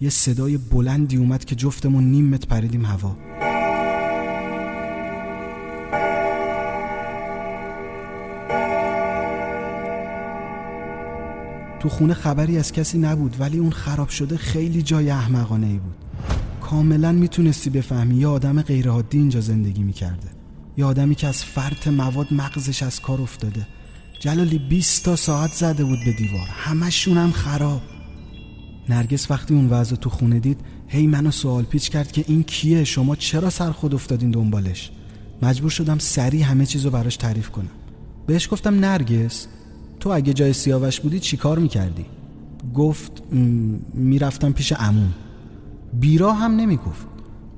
یه 0.00 0.10
صدای 0.10 0.56
بلندی 0.56 1.16
اومد 1.16 1.44
که 1.44 1.54
جفتمون 1.54 2.04
نیم 2.04 2.28
متر 2.28 2.46
پریدیم 2.46 2.84
هوا. 2.84 3.16
تو 11.82 11.88
خونه 11.88 12.14
خبری 12.14 12.58
از 12.58 12.72
کسی 12.72 12.98
نبود 12.98 13.36
ولی 13.38 13.58
اون 13.58 13.70
خراب 13.70 14.08
شده 14.08 14.36
خیلی 14.36 14.82
جای 14.82 15.10
احمقانه 15.10 15.66
ای 15.66 15.78
بود. 15.78 15.94
کاملا 16.60 17.12
می‌تونستی 17.12 17.70
بفهمی 17.70 18.14
یه 18.14 18.26
آدم 18.26 18.62
غیرعادی 18.62 19.18
اینجا 19.18 19.40
زندگی 19.40 19.82
می‌کرده. 19.82 20.28
یه 20.76 20.84
آدمی 20.84 21.14
که 21.14 21.26
از 21.26 21.44
فرط 21.44 21.88
مواد 21.88 22.34
مغزش 22.34 22.82
از 22.82 23.00
کار 23.00 23.20
افتاده. 23.20 23.66
جلالی 24.20 24.58
20 24.58 25.04
تا 25.04 25.16
ساعت 25.16 25.52
زده 25.52 25.84
بود 25.84 25.98
به 26.04 26.12
دیوار. 26.12 26.48
همشون 26.48 27.18
هم 27.18 27.30
خراب. 27.30 27.80
نرگس 28.88 29.30
وقتی 29.30 29.54
اون 29.54 29.68
وضع 29.70 29.96
تو 29.96 30.10
خونه 30.10 30.40
دید 30.40 30.60
هی 30.88 31.06
منو 31.06 31.30
سوال 31.30 31.64
پیچ 31.64 31.90
کرد 31.90 32.12
که 32.12 32.24
این 32.28 32.42
کیه؟ 32.42 32.84
شما 32.84 33.16
چرا 33.16 33.50
سر 33.50 33.70
خود 33.70 33.94
افتادین 33.94 34.30
دنبالش؟ 34.30 34.90
مجبور 35.42 35.70
شدم 35.70 35.98
سریع 35.98 36.44
همه 36.44 36.66
چیزو 36.66 36.90
براش 36.90 37.16
تعریف 37.16 37.50
کنم. 37.50 37.70
بهش 38.26 38.48
گفتم 38.50 38.74
نرگس. 38.74 39.46
تو 40.02 40.10
اگه 40.10 40.32
جای 40.32 40.52
سیاوش 40.52 41.00
بودی 41.00 41.20
چی 41.20 41.36
کار 41.36 41.58
می‌کردی؟ 41.58 42.04
گفت 42.74 43.22
می‌رفتم 43.94 44.52
پیش 44.52 44.72
عموم. 44.72 45.12
بیرا 46.00 46.32
هم 46.32 46.56
نمی‌گفت. 46.56 47.06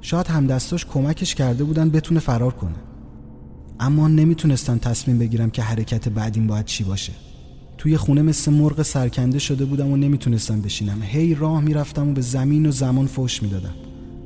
شاید 0.00 0.26
همدستاش 0.26 0.86
کمکش 0.86 1.34
کرده 1.34 1.64
بودن 1.64 1.90
بتونه 1.90 2.20
فرار 2.20 2.52
کنه. 2.52 2.74
اما 3.80 4.08
نمی‌تونستم 4.08 4.78
تصمیم 4.78 5.18
بگیرم 5.18 5.50
که 5.50 5.62
حرکت 5.62 6.08
بعدیم 6.08 6.46
باید 6.46 6.64
چی 6.64 6.84
باشه. 6.84 7.12
توی 7.78 7.96
خونه 7.96 8.22
مثل 8.22 8.52
مرغ 8.52 8.82
سرکنده 8.82 9.38
شده 9.38 9.64
بودم 9.64 9.90
و 9.90 9.96
نمی‌تونستم 9.96 10.60
بشینم. 10.60 11.02
هی 11.02 11.34
راه 11.34 11.60
می‌رفتم 11.60 12.08
و 12.08 12.12
به 12.12 12.20
زمین 12.20 12.66
و 12.66 12.70
زمان 12.70 13.06
فوش 13.06 13.42
می‌دادم. 13.42 13.74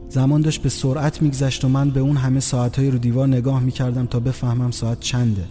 زمان 0.08 0.40
داشت 0.40 0.62
به 0.62 0.68
سرعت 0.68 1.22
میگذشت 1.22 1.64
و 1.64 1.68
من 1.68 1.90
به 1.90 2.00
اون 2.00 2.16
همه 2.16 2.40
ساعتهای 2.40 2.90
رو 2.90 2.98
دیوار 2.98 3.28
نگاه 3.28 3.60
می‌کردم 3.60 4.06
تا 4.06 4.20
بفهمم 4.20 4.70
ساعت 4.70 5.00
چنده. 5.00 5.44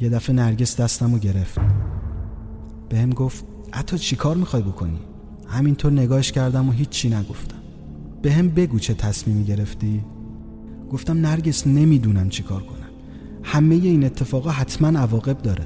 یه 0.00 0.08
دفعه 0.08 0.36
نرگس 0.36 0.80
دستم 0.80 1.12
رو 1.12 1.18
گرفت. 1.18 1.58
به 2.88 2.98
هم 2.98 3.10
گفت 3.10 3.44
چی 3.96 4.16
کار 4.16 4.36
می‌خوای 4.36 4.62
بکنی؟ 4.62 4.98
همینطور 5.46 5.92
نگاهش 5.92 6.32
کردم 6.32 6.68
و 6.68 6.72
هیچی 6.72 7.10
نگفتم. 7.10 7.56
به 8.22 8.32
هم 8.32 8.48
بگو 8.48 8.78
چه 8.78 8.94
تصمیمی 8.94 9.44
گرفتی؟ 9.44 10.04
گفتم 10.90 11.18
نرگس 11.26 11.66
نمی‌دونم 11.66 12.28
چی 12.28 12.42
کار 12.42 12.62
کنم. 12.62 12.88
همه 13.42 13.74
این 13.74 14.04
اتفاقا 14.04 14.50
حتما 14.50 14.98
عواقب 14.98 15.38
داره. 15.38 15.64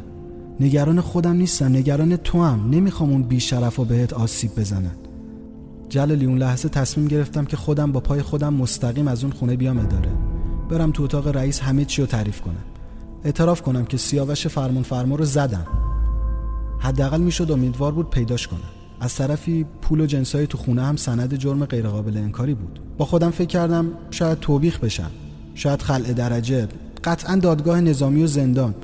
نگران 0.61 1.01
خودم 1.01 1.33
نیستم 1.33 1.67
نگران 1.67 2.17
تو 2.17 2.43
هم 2.43 2.71
نمی‌خوام 2.71 3.11
اون 3.11 3.23
بیشرف 3.23 3.79
و 3.79 3.85
بهت 3.85 4.13
آسیب 4.13 4.51
بزنن 4.57 4.97
جلالی 5.89 6.27
اون 6.27 6.39
لحظه 6.39 6.69
تصمیم 6.69 7.09
گرفتم 7.09 7.45
که 7.45 7.57
خودم 7.57 7.93
با 7.93 8.01
پای 8.01 8.23
خودم 8.23 8.55
مستقیم 8.55 9.09
از 9.09 9.25
اون 9.25 9.33
خونه 9.33 9.57
بیام 9.57 9.79
اداره. 9.79 10.11
برم 10.71 10.91
تو 10.91 11.03
اتاق 11.03 11.29
رئیس 11.29 11.61
همه 11.61 11.85
چی 11.85 12.03
رو 12.03 12.07
تعریف 12.07 12.41
کنم. 12.41 12.65
اعتراف 13.25 13.63
کنم 13.63 13.85
که 13.85 13.97
سیاوش 13.97 14.47
فرمون 14.47 14.83
فرما 14.83 15.17
رو 15.17 15.25
زدم 15.25 15.67
حداقل 16.79 17.21
می‌شد 17.21 17.53
امیدوار 17.53 17.93
بود 17.93 18.11
پیداش 18.11 18.49
کنم 18.49 18.61
از 19.01 19.15
طرفی 19.15 19.67
پول 19.83 20.01
و 20.01 20.07
جنسای 20.07 20.47
تو 20.47 20.59
خونه 20.59 20.83
هم 20.83 20.97
سند 20.97 21.35
جرم 21.35 21.65
غیرقابل 21.65 22.17
انکاری 22.17 22.55
بود. 22.55 22.81
با 22.99 23.05
خودم 23.05 23.31
فکر 23.31 23.47
کردم 23.47 23.87
شاید 24.11 24.41
توبیخ 24.41 24.79
بشم 24.79 25.11
شاید 25.55 25.83
خلع 25.83 26.13
درجه 26.13 26.69
قطعا 27.05 27.37
دادگاه 27.37 27.81
نظامی 27.81 28.23
و 28.23 28.27
زندان. 28.27 28.75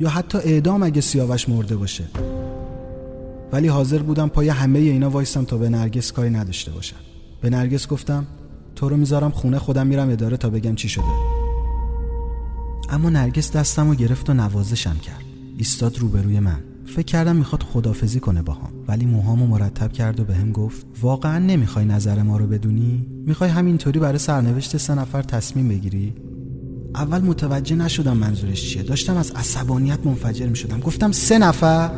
یا 0.00 0.08
حتی 0.08 0.38
اعدام 0.38 0.82
اگه 0.82 1.00
سیاوش 1.00 1.48
مرده 1.48 1.76
باشه. 1.76 2.04
ولی 3.52 3.68
حاضر 3.68 3.98
بودم 3.98 4.28
پای 4.28 4.48
همه 4.48 4.78
اینا 4.78 5.10
وایستم 5.10 5.44
تا 5.44 5.56
به 5.56 5.68
نرگس 5.68 6.12
کاری 6.12 6.30
نداشته 6.30 6.70
باشم. 6.70 6.96
به 7.40 7.50
نرگس 7.50 7.88
گفتم 7.88 8.26
تو 8.76 8.88
رو 8.88 8.96
می‌ذارم 8.96 9.30
خونه 9.30 9.58
خودم 9.58 9.86
میرم 9.86 10.10
اداره 10.10 10.36
تا 10.36 10.50
بگم 10.50 10.74
چی 10.74 10.88
شده. 10.88 11.39
اما 12.90 13.10
نرگس 13.10 13.52
دستم 13.52 13.88
رو 13.88 13.94
گرفت 13.94 14.30
و 14.30 14.34
نوازشم 14.34 14.96
کرد. 14.98 15.24
ایستاد 15.56 15.98
روبروی 15.98 16.40
من. 16.40 16.60
فکر 16.86 17.02
کردم 17.02 17.36
می‌خواد 17.36 17.62
خدافزی 17.62 18.20
کنه 18.20 18.42
باهام. 18.42 18.70
ولی 18.88 19.06
موهامو 19.06 19.46
مرتب 19.46 19.92
کرد 19.92 20.20
و 20.20 20.24
بهم 20.24 20.46
به 20.46 20.52
گفت 20.52 20.86
واقعا 21.00 21.38
نمی‌خوای 21.38 21.84
نظر 21.84 22.22
ما 22.22 22.36
رو 22.36 22.46
بدونی؟ 22.46 23.06
می‌خوای 23.26 23.50
همینطوری 23.50 23.98
برای 23.98 24.18
سرنوشت 24.18 24.76
سه 24.76 24.94
نفر 24.94 25.22
تصمیم 25.22 25.68
بگیری؟ 25.68 26.14
اول 26.94 27.22
متوجه 27.22 27.76
نشدم 27.76 28.16
منظورش 28.16 28.70
چیه. 28.70 28.82
داشتم 28.82 29.16
از 29.16 29.30
عصبانیت 29.30 30.06
منفجر 30.06 30.46
می‌شدم. 30.46 30.80
گفتم 30.80 31.12
سه 31.12 31.38
نفر؟ 31.38 31.90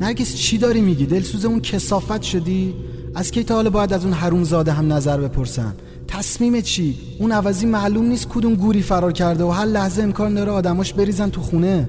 نرگس 0.00 0.34
چی 0.34 0.58
داری 0.58 0.80
میگی؟ 0.80 1.06
دلسوز 1.06 1.44
اون 1.44 1.60
کسافت 1.60 2.22
شدی؟ 2.22 2.74
از 3.14 3.30
کی 3.30 3.44
تا 3.44 3.54
حالا 3.54 3.70
باید 3.70 3.92
از 3.92 4.04
اون 4.04 4.14
حروم 4.14 4.44
زاده 4.44 4.72
هم 4.72 4.92
نظر 4.92 5.20
بپرسم 5.20 5.74
تصمیم 6.18 6.60
چی؟ 6.60 6.98
اون 7.18 7.32
عوضی 7.32 7.66
معلوم 7.66 8.06
نیست 8.06 8.28
کدوم 8.28 8.54
گوری 8.54 8.82
فرار 8.82 9.12
کرده 9.12 9.44
و 9.44 9.50
هر 9.50 9.64
لحظه 9.64 10.02
امکان 10.02 10.34
داره 10.34 10.50
آدماش 10.50 10.92
بریزن 10.92 11.30
تو 11.30 11.40
خونه. 11.40 11.88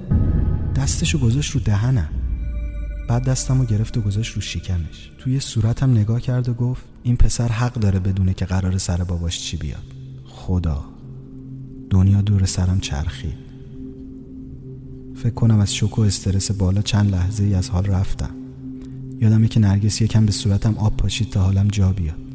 دستشو 0.75 1.19
گذاشت 1.19 1.51
رو 1.51 1.59
دهنم. 1.59 2.09
بعد 3.07 3.23
دستمو 3.23 3.65
گرفت 3.65 3.97
و 3.97 4.01
گذاشت 4.01 4.35
رو 4.35 4.41
شکمش. 4.41 5.11
توی 5.17 5.39
صورتم 5.39 5.91
نگاه 5.91 6.21
کرد 6.21 6.49
و 6.49 6.53
گفت 6.53 6.83
این 7.03 7.17
پسر 7.17 7.47
حق 7.47 7.73
داره 7.73 7.99
بدونه 7.99 8.33
که 8.33 8.45
قرار 8.45 8.77
سر 8.77 9.03
باباش 9.03 9.39
چی 9.39 9.57
بیاد. 9.57 9.83
خدا. 10.25 10.85
دنیا 11.89 12.21
دور 12.21 12.45
سرم 12.45 12.79
چرخید. 12.79 13.37
فکر 15.15 15.33
کنم 15.33 15.59
از 15.59 15.75
شوک 15.75 15.99
و 15.99 16.01
استرس 16.01 16.51
بالا 16.51 16.81
چند 16.81 17.11
لحظه 17.11 17.43
ای 17.43 17.53
از 17.53 17.69
حال 17.69 17.85
رفتم. 17.85 18.31
یادمه 19.19 19.47
که 19.47 19.59
نرگس 19.59 20.01
یکم 20.01 20.25
به 20.25 20.31
صورتم 20.31 20.77
آب 20.77 20.97
پاشید 20.97 21.29
تا 21.29 21.41
حالم 21.41 21.67
جا 21.67 21.93
بیاد. 21.93 22.28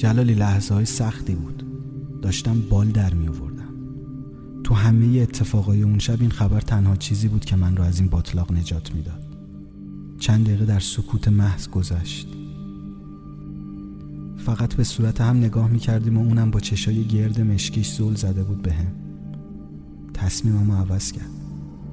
جلالی 0.00 0.34
لحظه 0.34 0.74
های 0.74 0.84
سختی 0.84 1.34
بود. 1.34 1.64
داشتم 2.22 2.60
بال 2.70 2.88
در 2.88 3.14
می 3.14 3.28
آوردم 3.28 3.74
تو 4.64 4.74
همه 4.74 5.18
اتفاقای 5.18 5.82
اون 5.82 5.98
شب 5.98 6.20
این 6.20 6.30
خبر 6.30 6.60
تنها 6.60 6.96
چیزی 6.96 7.28
بود 7.28 7.44
که 7.44 7.56
من 7.56 7.76
را 7.76 7.84
از 7.84 8.00
این 8.00 8.08
باطلاق 8.08 8.52
نجات 8.52 8.94
می‌داد. 8.94 9.22
چند 10.18 10.44
دقیقه 10.44 10.64
در 10.64 10.80
سکوت 10.80 11.28
محض 11.28 11.68
گذشت. 11.68 12.28
فقط 14.36 14.74
به 14.74 14.84
صورت 14.84 15.20
هم 15.20 15.36
نگاه 15.36 15.68
می 15.68 15.78
کردیم 15.78 16.18
و 16.18 16.20
اونم 16.20 16.50
با 16.50 16.60
چشای 16.60 17.04
گرد 17.04 17.40
مشکیش 17.40 17.92
زول 17.92 18.14
زده 18.14 18.42
بود 18.42 18.62
به 18.62 18.72
هم. 18.72 18.92
تصمیممو 20.14 20.74
عوض 20.74 21.12
کرد. 21.12 21.30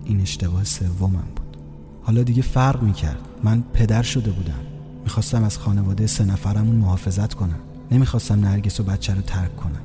این 0.06 0.22
اشتباه 0.22 0.64
سومم 0.64 1.28
بود. 1.36 1.58
حالا 2.02 2.24
دیگه 2.24 2.42
فرق 2.42 2.84
می 2.84 2.94
کرد 2.94 3.28
من 3.44 3.64
پدر 3.74 4.04
شده 4.04 4.32
بودم. 4.32 4.60
می‌خواستم 5.04 5.44
از 5.44 5.58
خانواده 5.58 6.08
سه 6.08 6.26
نفرمون 6.26 6.76
محافظت 6.76 7.34
کنم. 7.34 7.60
نمی‌خواستم 7.91 8.39
نرگس 8.39 8.79
و 8.79 8.84
بچه 8.84 9.13
رو 9.13 9.22
ترک 9.22 9.56
کنم. 9.56 9.82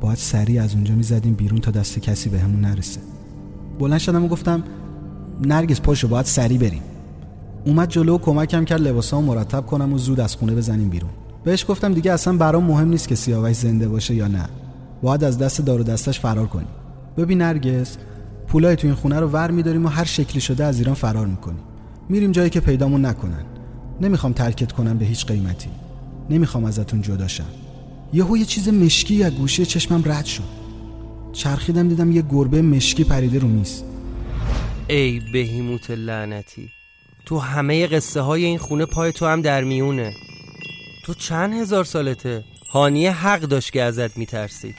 باید 0.00 0.18
سریع 0.18 0.62
از 0.62 0.74
اونجا 0.74 0.94
می‌زدیم 0.94 1.34
بیرون 1.34 1.60
تا 1.60 1.70
دست 1.70 1.98
کسی 1.98 2.28
به 2.28 2.38
همون 2.38 2.60
نرسه. 2.60 3.00
بلند 3.78 3.98
شدم 3.98 4.24
و 4.24 4.28
گفتم 4.28 4.62
نرگس 5.44 5.80
پاشو 5.80 6.08
باید 6.08 6.26
سریع 6.26 6.58
بریم. 6.58 6.82
اومد 7.64 7.88
جلو 7.88 8.14
و 8.14 8.18
کمکم 8.18 8.64
کرد 8.64 8.80
لباسامو 8.80 9.34
مرتب 9.34 9.66
کنم 9.66 9.92
و 9.92 9.98
زود 9.98 10.20
از 10.20 10.36
خونه 10.36 10.54
بزنیم 10.54 10.88
بیرون. 10.88 11.10
بهش 11.44 11.64
گفتم 11.68 11.94
دیگه 11.94 12.12
اصلا 12.12 12.36
برام 12.36 12.64
مهم 12.64 12.88
نیست 12.88 13.08
که 13.08 13.14
سیاوش 13.14 13.56
زنده 13.56 13.88
باشه 13.88 14.14
یا 14.14 14.28
نه. 14.28 14.44
باید 15.02 15.24
از 15.24 15.38
دست 15.38 15.60
دار 15.60 15.80
و 15.80 15.84
دستش 15.84 16.20
فرار 16.20 16.46
کنیم. 16.46 16.68
ببین 17.16 17.42
نرگس 17.42 17.96
پولای 18.46 18.76
تو 18.76 18.86
این 18.86 18.96
خونه 18.96 19.20
رو 19.20 19.28
ور 19.28 19.50
میداریم 19.50 19.86
و 19.86 19.88
هر 19.88 20.04
شکلی 20.04 20.40
شده 20.40 20.64
از 20.64 20.78
ایران 20.78 20.94
فرار 20.94 21.26
می‌کنیم. 21.26 21.60
میریم 22.08 22.32
جایی 22.32 22.50
که 22.50 22.60
پیدامون 22.60 23.04
نکنن. 23.04 23.44
نمی‌خوام 24.00 24.32
ترکت 24.32 24.72
کنم 24.72 24.98
به 24.98 25.04
هیچ 25.04 25.26
قیمتی. 25.26 25.68
نمی‌خوام 26.30 26.64
ازتون 26.64 27.02
جدا 27.02 27.28
شم. 27.28 27.44
یهو 28.12 28.36
یه 28.36 28.44
چیز 28.44 28.68
مشکی 28.68 29.24
از 29.24 29.32
گوشه 29.32 29.66
چشمم 29.66 30.02
رد 30.04 30.24
شد. 30.24 30.42
چرخیدم 31.32 31.88
دیدم 31.88 32.12
یه 32.12 32.22
گربه 32.30 32.62
مشکی 32.62 33.04
پریده 33.04 33.38
رو 33.38 33.48
میز. 33.48 33.82
ای 34.88 35.20
بهیموت 35.32 35.90
لعنتی 35.90 36.68
تو 37.26 37.38
همه 37.38 37.86
قصه 37.86 38.20
های 38.20 38.44
این 38.44 38.58
خونه 38.58 38.86
پای 38.86 39.12
تو 39.12 39.26
هم 39.26 39.42
در 39.42 39.64
میونه. 39.64 40.12
تو 41.04 41.14
چند 41.14 41.52
هزار 41.52 41.84
سالته؟ 41.84 42.44
هانیه 42.70 43.12
حق 43.12 43.40
داشت 43.40 43.72
که 43.72 43.82
ازت 43.82 44.16
میترسید. 44.16 44.74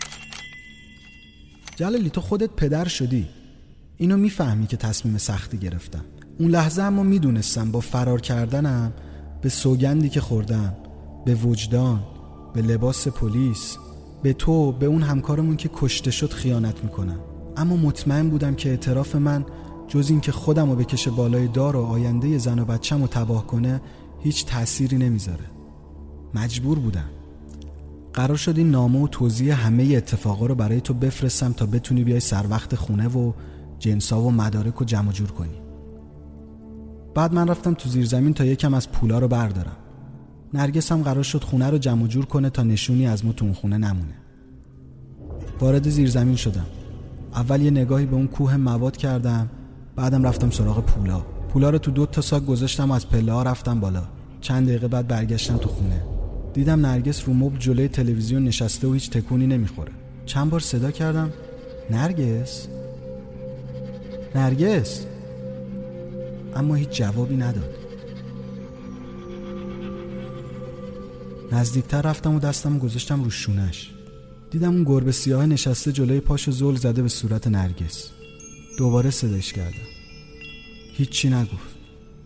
جلالی 1.75 2.10
تو 2.10 2.21
خودت 2.21 2.49
پدر 2.49 2.88
شدی. 2.88 3.27
اینو 3.97 4.17
می‌فهمی 4.17 4.67
که 4.67 4.77
تصمیم 4.77 5.17
سختی 5.17 5.58
گرفتم. 5.58 6.06
اون 6.39 6.51
لحظه 6.51 6.82
اما 6.82 7.03
می‌دونستم 7.03 7.71
با 7.71 7.79
فرار 7.79 8.21
کردنم 8.21 8.93
به 9.41 9.49
سوگندی 9.49 10.10
که 10.10 10.21
خوردم 10.21 10.75
به 11.25 11.36
وجدان 11.36 12.03
به 12.53 12.62
لباس 12.62 13.07
پلیس 13.07 13.77
به 14.23 14.33
تو 14.33 14.71
به 14.71 14.86
اون 14.86 15.03
همکارمون 15.03 15.55
که 15.55 15.69
کشته 15.73 16.12
شد 16.12 16.31
خیانت 16.31 16.83
می‌کنم 16.83 17.19
اما 17.57 17.75
مطمئن 17.75 18.29
بودم 18.29 18.55
که 18.55 18.69
اعتراف 18.69 19.15
من 19.15 19.45
جز 19.88 20.09
این 20.09 20.21
که 20.21 20.31
خودم 20.31 20.69
رو 20.69 20.75
بکشه 20.75 21.12
بالای 21.12 21.47
دار 21.47 21.75
و 21.75 21.81
آینده 21.81 22.38
زن 22.38 22.59
و 22.59 22.65
بچم 22.65 23.01
رو 23.01 23.07
تباه 23.07 23.47
کنه 23.47 23.81
هیچ 24.19 24.45
تأثیری 24.45 24.97
نمی‌ذاره. 24.97 25.45
مجبور 26.33 26.79
بودم. 26.79 27.09
قرار 28.13 28.38
شد 28.38 28.57
این 28.57 28.71
نامه 28.71 28.99
و 28.99 29.07
توضیح 29.07 29.65
همه 29.65 29.83
اتفاقا 29.83 30.45
رو 30.45 30.55
برای 30.55 30.81
تو 30.81 30.93
بفرستم 30.93 31.53
تا 31.53 31.65
بتونی 31.65 32.03
بیای 32.03 32.19
سر 32.19 32.45
وقت 32.49 32.75
خونه 32.75 33.07
و 33.07 33.33
جنسا 33.79 34.21
و 34.21 34.31
مدارک 34.31 34.73
رو 34.75 34.86
جمع 34.86 35.12
جور 35.12 35.31
کنی. 35.31 35.62
بعد 37.15 37.33
من 37.33 37.47
رفتم 37.47 37.73
تو 37.73 37.89
زیر 37.89 38.05
زمین 38.05 38.33
تا 38.33 38.45
یکم 38.45 38.73
از 38.73 38.91
پولا 38.91 39.19
رو 39.19 39.27
بردارم. 39.27 39.77
نرگس 40.53 40.91
هم 40.91 41.03
قرار 41.03 41.23
شد 41.23 41.43
خونه 41.43 41.69
رو 41.69 41.77
جمع 41.77 42.07
جور 42.07 42.25
کنه 42.25 42.49
تا 42.49 42.63
نشونی 42.63 43.07
از 43.07 43.25
ما 43.25 43.33
تو 43.33 43.45
اون 43.45 43.53
خونه 43.53 43.77
نمونه. 43.77 44.13
وارد 45.59 45.89
زیر 45.89 46.09
زمین 46.09 46.35
شدم. 46.35 46.65
اول 47.35 47.61
یه 47.61 47.71
نگاهی 47.71 48.05
به 48.05 48.15
اون 48.15 48.27
کوه 48.27 48.57
مواد 48.57 48.97
کردم 48.97 49.49
بعدم 49.95 50.23
رفتم 50.23 50.49
سراغ 50.49 50.85
پولا. 50.85 51.19
پولا 51.49 51.69
رو 51.69 51.77
تو 51.77 51.91
دو 51.91 52.05
تا 52.05 52.21
ساک 52.21 52.45
گذاشتم 52.45 52.91
از 52.91 53.09
پله 53.09 53.43
رفتم 53.43 53.79
بالا. 53.79 54.03
چند 54.41 54.67
دقیقه 54.67 54.87
بعد 54.87 55.07
برگشتم 55.07 55.57
تو 55.57 55.69
خونه. 55.69 56.01
دیدم 56.53 56.85
نرگس 56.85 57.27
رو 57.27 57.33
مبل 57.33 57.57
جلوی 57.57 57.87
تلویزیون 57.87 58.43
نشسته 58.43 58.87
و 58.87 58.93
هیچ 58.93 59.09
تکونی 59.09 59.47
نمی‌خوره. 59.47 59.91
چند 60.25 60.49
بار 60.49 60.59
صدا 60.59 60.91
کردم. 60.91 61.29
نرگس؟ 61.91 62.67
نرگس! 64.35 65.05
اما 66.55 66.75
هیچ 66.75 66.89
جوابی 66.89 67.35
نداد. 67.37 67.82
نزدیکتر 71.53 72.01
رفتم 72.01 72.35
و 72.35 72.39
دستم 72.39 72.77
گذاشتم 72.77 73.23
رو 73.23 73.29
شونش. 73.29 73.91
دیدم 74.51 74.73
اون 74.73 74.83
گربه 74.83 75.11
سیاه 75.11 75.45
نشسته 75.45 75.91
جلوی 75.91 76.19
پاش 76.19 76.49
زل 76.49 76.75
زده 76.75 77.01
به 77.01 77.09
صورت 77.09 77.47
نرگس. 77.47 78.09
دوباره 78.77 79.09
صداش 79.09 79.53
کردم. 79.53 79.87
هیچی 80.93 81.29
نگفت. 81.29 81.75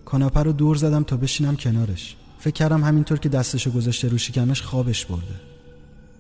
کاناپه 0.05 0.43
رو 0.43 0.53
دور 0.53 0.75
زدم 0.75 1.03
تا 1.03 1.17
بشینم 1.17 1.55
کنارش. 1.55 2.15
فکر 2.39 2.53
کردم 2.53 2.83
همینطور 2.83 3.19
که 3.19 3.29
دستشو 3.29 3.71
گذاشته 3.71 4.07
رو 4.07 4.17
شکمش 4.17 4.61
خوابش 4.61 5.05
برده. 5.05 5.35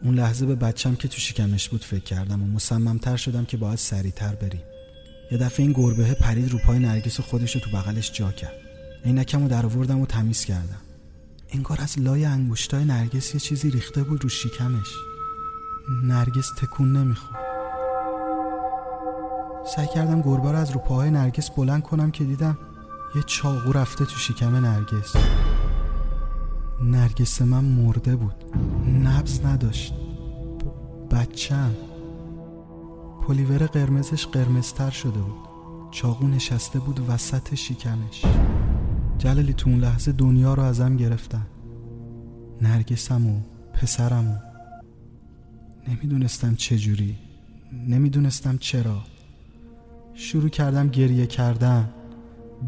اون 0.03 0.15
لحظه 0.15 0.45
به 0.45 0.55
بچم 0.55 0.95
که 0.95 1.07
تو 1.07 1.19
شکمش 1.19 1.69
بود 1.69 1.83
فکر 1.83 2.03
کردم 2.03 2.43
و 2.43 2.47
مصممتر 2.47 3.17
شدم 3.17 3.45
که 3.45 3.57
باید 3.57 3.77
سریعتر 3.77 4.35
بریم. 4.35 4.63
یه 5.31 5.37
دفعه 5.37 5.65
این 5.65 5.73
گربه 5.73 6.13
پرید 6.13 6.51
رو 6.51 6.59
پای 6.65 6.79
نرگس 6.79 7.19
و 7.19 7.23
خودش 7.23 7.55
رو 7.55 7.61
تو 7.61 7.69
بغلش 7.69 8.11
جا 8.11 8.31
کرد. 8.31 8.57
عینکم 9.05 9.41
رو 9.41 9.47
در 9.47 9.65
آوردم 9.65 9.99
و 9.99 10.05
تمیز 10.05 10.45
کردم. 10.45 10.81
انگار 11.49 11.81
از 11.81 11.99
لای 11.99 12.25
انگشتای 12.25 12.85
نرگس 12.85 13.33
یه 13.33 13.39
چیزی 13.39 13.71
ریخته 13.71 14.03
بود 14.03 14.23
رو 14.23 14.29
شکمش 14.29 14.87
نرگس 16.03 16.51
تکون 16.57 16.97
نمی‌خورد. 16.97 17.39
سعی 19.75 19.87
کردم 19.95 20.21
گربه 20.21 20.51
رو 20.51 20.57
از 20.57 20.71
رو 20.71 20.79
پاهای 20.79 21.11
نرگس 21.11 21.49
بلند 21.49 21.83
کنم 21.83 22.11
که 22.11 22.23
دیدم 22.23 22.57
یه 23.15 23.23
چاقو 23.25 23.71
رفته 23.71 24.05
تو 24.05 24.15
شکم 24.17 24.55
نرگس. 24.55 25.15
نرگس 26.81 27.41
من 27.41 27.63
مرده 27.63 28.15
بود. 28.15 28.35
نبز 29.03 29.45
نداشت. 29.45 29.93
بچم. 31.11 31.75
پلیور 33.27 33.65
قرمزش 33.65 34.27
قرمزتر 34.27 34.89
شده 34.89 35.19
بود. 35.19 35.47
چاقو 35.91 36.27
نشسته 36.27 36.79
بود 36.79 37.09
وسط 37.09 37.55
شکمش 37.55 38.25
جلالی 39.17 39.53
تو 39.53 39.69
اون 39.69 39.79
لحظه 39.79 40.11
دنیا 40.11 40.53
رو 40.53 40.63
ازم 40.63 40.97
گرفتن. 40.97 41.47
نرگسم 42.61 43.27
و 43.27 43.39
پسرم 43.73 44.27
و 44.27 44.35
نمی‌دونستم 45.89 46.55
چجوری 46.55 47.15
نمی‌دونستم 47.87 48.57
چرا. 48.57 49.03
شروع 50.13 50.49
کردم 50.49 50.87
گریه 50.87 51.25
کردن 51.25 51.89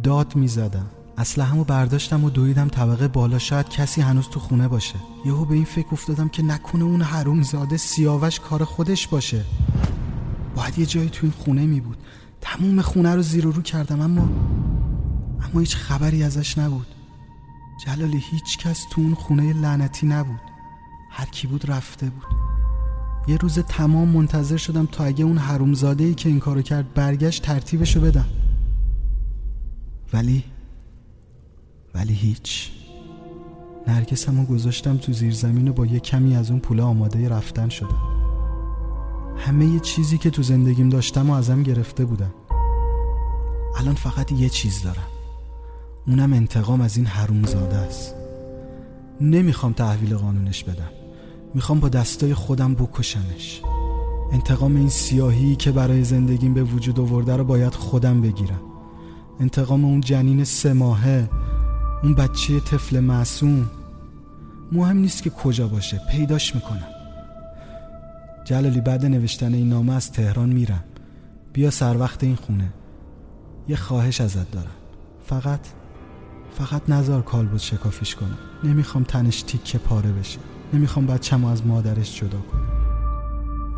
داد 0.04 0.36
می‌زدم. 0.36 0.86
اسلحه‌مو 1.18 1.64
برداشتم 1.64 2.24
و 2.24 2.30
دویدم 2.30 2.68
طبقه 2.68 3.08
بالا. 3.08 3.40
شاید 3.40 3.70
کسی 3.70 4.02
هنوز 4.02 4.30
تو 4.30 4.40
خونه 4.40 4.68
باشه. 4.68 4.96
یهو 5.26 5.46
به 5.46 5.56
این 5.56 5.66
فکر 5.66 5.88
افتادم 5.92 6.30
که 6.30 6.44
نکنه 6.44 6.84
اون 6.84 7.02
حروم 7.02 7.42
زاده 7.42 7.78
سیاوش 7.78 8.40
کار 8.40 8.64
خودش 8.64 9.08
باشه. 9.08 9.44
باید 10.56 10.80
یه 10.80 10.86
جایی 10.86 11.10
تو 11.10 11.20
این 11.24 11.32
خونه 11.32 11.66
می 11.66 11.82
بود 11.82 11.98
تموم 12.42 12.82
خونه 12.82 13.16
رو 13.16 13.22
زیر 13.22 13.48
و 13.48 13.52
رو 13.52 13.62
کردم 13.62 14.02
اما 14.02 14.30
اما 15.44 15.60
هیچ 15.60 15.76
خبری 15.76 16.24
ازش 16.24 16.58
نبود. 16.58 16.88
جلالی 17.86 18.24
هیچ 18.32 18.58
کس 18.58 18.86
تو 18.92 19.02
اون 19.02 19.14
خونه 19.14 19.54
لعنتی 19.54 20.08
نبود. 20.08 20.42
هر 21.12 21.26
کی 21.26 21.48
بود 21.48 21.72
رفته 21.72 22.10
بود. 22.10 22.40
یه 23.28 23.38
روز 23.38 23.60
تمام 23.60 24.08
منتظر 24.08 24.58
شدم 24.58 24.86
تا 24.86 25.04
اگه 25.04 25.26
اون 25.26 25.38
حرومزاده 25.38 26.04
ای 26.04 26.14
که 26.14 26.30
این 26.30 26.40
کارو 26.40 26.62
کرد 26.62 26.94
برگشت 26.94 27.44
ترتیبشو 27.44 28.02
بدم. 28.02 28.26
ولی 30.14 30.44
ولی 31.96 32.14
هیچ. 32.14 32.72
نرگسمو 33.88 34.46
گذاشتم 34.46 34.98
تو 34.98 35.14
زیر 35.14 35.34
زمین 35.34 35.68
و 35.68 35.74
با 35.74 35.86
یه 35.86 36.00
کمی 36.00 36.36
از 36.36 36.52
اون 36.52 36.60
پوله 36.60 36.84
آماده 36.84 37.30
رفتن 37.30 37.70
شدم. 37.70 38.02
همه 39.38 39.66
یه 39.66 39.80
چیزی 39.80 40.18
که 40.18 40.30
تو 40.30 40.44
زندگیم 40.44 40.90
داشتم 40.90 41.30
و 41.30 41.34
ازم 41.34 41.64
گرفته 41.64 42.06
بودم. 42.06 42.34
الان 43.78 43.96
فقط 43.96 44.32
یه 44.32 44.50
چیز 44.50 44.84
دارم. 44.84 45.09
اونم 46.08 46.34
انتقام 46.34 46.82
از 46.82 46.98
این 46.98 47.06
حرومزاده 47.06 47.76
است. 47.76 48.16
نمی‌خوام 49.22 49.74
تحویل 49.74 50.16
قانونش 50.16 50.64
بدم. 50.64 50.90
می‌خوام 51.54 51.80
با 51.80 51.90
دستای 51.90 52.34
خودم 52.34 52.74
بکشمش. 52.74 53.62
انتقام 54.32 54.76
این 54.76 54.90
سیاهی 54.90 55.56
که 55.56 55.72
برای 55.72 56.04
زندگیم 56.04 56.54
به 56.54 56.64
وجود 56.64 57.00
آورده 57.00 57.36
رو 57.36 57.44
باید 57.44 57.74
خودم 57.74 58.22
بگیرم. 58.22 58.62
انتقام 59.40 59.86
اون 59.86 60.02
جنین 60.02 60.44
سه 60.44 60.74
ماهه 60.74 61.30
اون 62.04 62.16
بچه 62.16 62.60
طفل 62.60 63.00
معصوم. 63.00 63.70
مهم 64.72 64.98
نیست 64.98 65.24
که 65.24 65.30
کجا 65.30 65.68
باشه 65.68 66.02
پیداش 66.12 66.56
می‌کنم. 66.56 66.88
جلالی 68.46 68.82
بعد 68.82 69.06
نوشتن 69.06 69.54
این 69.54 69.70
نامه 69.70 69.94
از 69.94 70.12
تهران 70.12 70.50
میرم. 70.50 70.84
بیا 71.54 71.70
سر 71.70 71.98
وقت 71.98 72.24
این 72.24 72.36
خونه. 72.36 72.74
یه 73.68 73.76
خواهش 73.76 74.22
ازت 74.22 74.52
دارم. 74.52 74.72
فقط 75.26 75.60
فقط 76.54 76.90
نزار 76.90 77.22
کالبد 77.22 77.58
شکافیش 77.58 78.16
کنم 78.16 78.38
نمی‌خوام 78.64 79.04
تنش 79.04 79.42
تیکه 79.42 79.78
پاره 79.78 80.12
بشه. 80.12 80.40
نمی‌خوام 80.74 81.06
بچم 81.06 81.46
از 81.46 81.66
مادرش 81.66 82.20
جدا 82.20 82.40
کنم. 82.42 82.70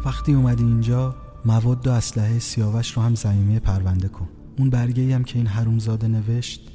وقتی 0.05 0.33
اومدی 0.33 0.63
اینجا 0.63 1.15
مواد 1.45 1.87
و 1.87 1.91
اسلحه 1.91 2.39
سیاوش 2.39 2.91
رو 2.91 3.01
هم 3.01 3.15
زمینه 3.15 3.59
پرونده 3.59 4.07
کن. 4.07 4.29
اون 4.57 4.69
برگه 4.69 5.15
هم 5.15 5.23
که 5.23 5.37
این 5.37 5.47
حرومزاده 5.47 6.07
نوشت 6.07 6.71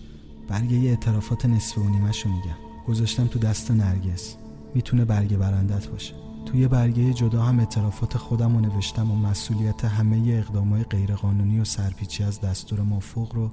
برگه 0.48 0.76
اعترافات 0.76 1.46
نصف 1.46 1.78
و 1.78 1.84
نیمه 1.84 2.12
رو 2.24 2.30
میگم. 2.30 2.56
گذاشتم 2.86 3.26
تو 3.26 3.38
دست 3.38 3.70
نرگس. 3.70 4.36
می‌تونه 4.74 5.04
برگه 5.04 5.36
برندت 5.36 5.88
باشه. 5.88 6.14
توی 6.46 6.68
برگه 6.68 7.12
جدا 7.14 7.42
هم 7.42 7.58
اعترافات 7.58 8.16
خودم 8.16 8.56
رو 8.56 8.60
نوشتم 8.60 9.10
و 9.10 9.16
مسئولیت 9.16 9.84
همه 9.84 10.34
اقدامای 10.38 10.82
غیرقانونی 10.82 11.60
و 11.60 11.64
سرپیچی 11.64 12.24
از 12.24 12.40
دستور 12.40 12.80
مافوق 12.80 13.34
رو 13.34 13.50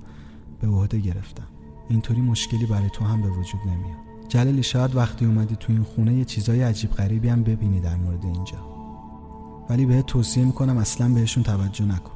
به 0.62 0.68
عهده 0.68 1.00
گرفتم. 1.00 1.48
اینطوری 1.90 2.22
مشکلی 2.22 2.66
برای 2.66 2.90
تو 2.90 3.06
هم 3.06 3.22
به 3.22 3.30
وجود 3.30 3.62
نمیاد. 3.62 3.98
جلالی 4.30 4.64
شاید 4.64 4.96
وقتی 4.96 5.26
اومدی 5.26 5.56
تو 5.56 5.74
این 5.74 5.84
خونه 5.84 6.14
یه 6.14 6.26
چیزای 6.26 6.62
عجیب 6.62 6.92
غریبی 6.92 7.30
هم 7.30 7.44
ببینی 7.44 7.80
در 7.80 7.96
مورد 7.96 8.26
اینجا. 8.26 8.58
ولی 9.70 9.86
بهت 9.86 10.06
توصیه 10.06 10.46
می‌کنم 10.46 10.78
اصلا 10.78 11.10
بهشون 11.14 11.44
توجه 11.44 11.86
نکن. 11.86 12.14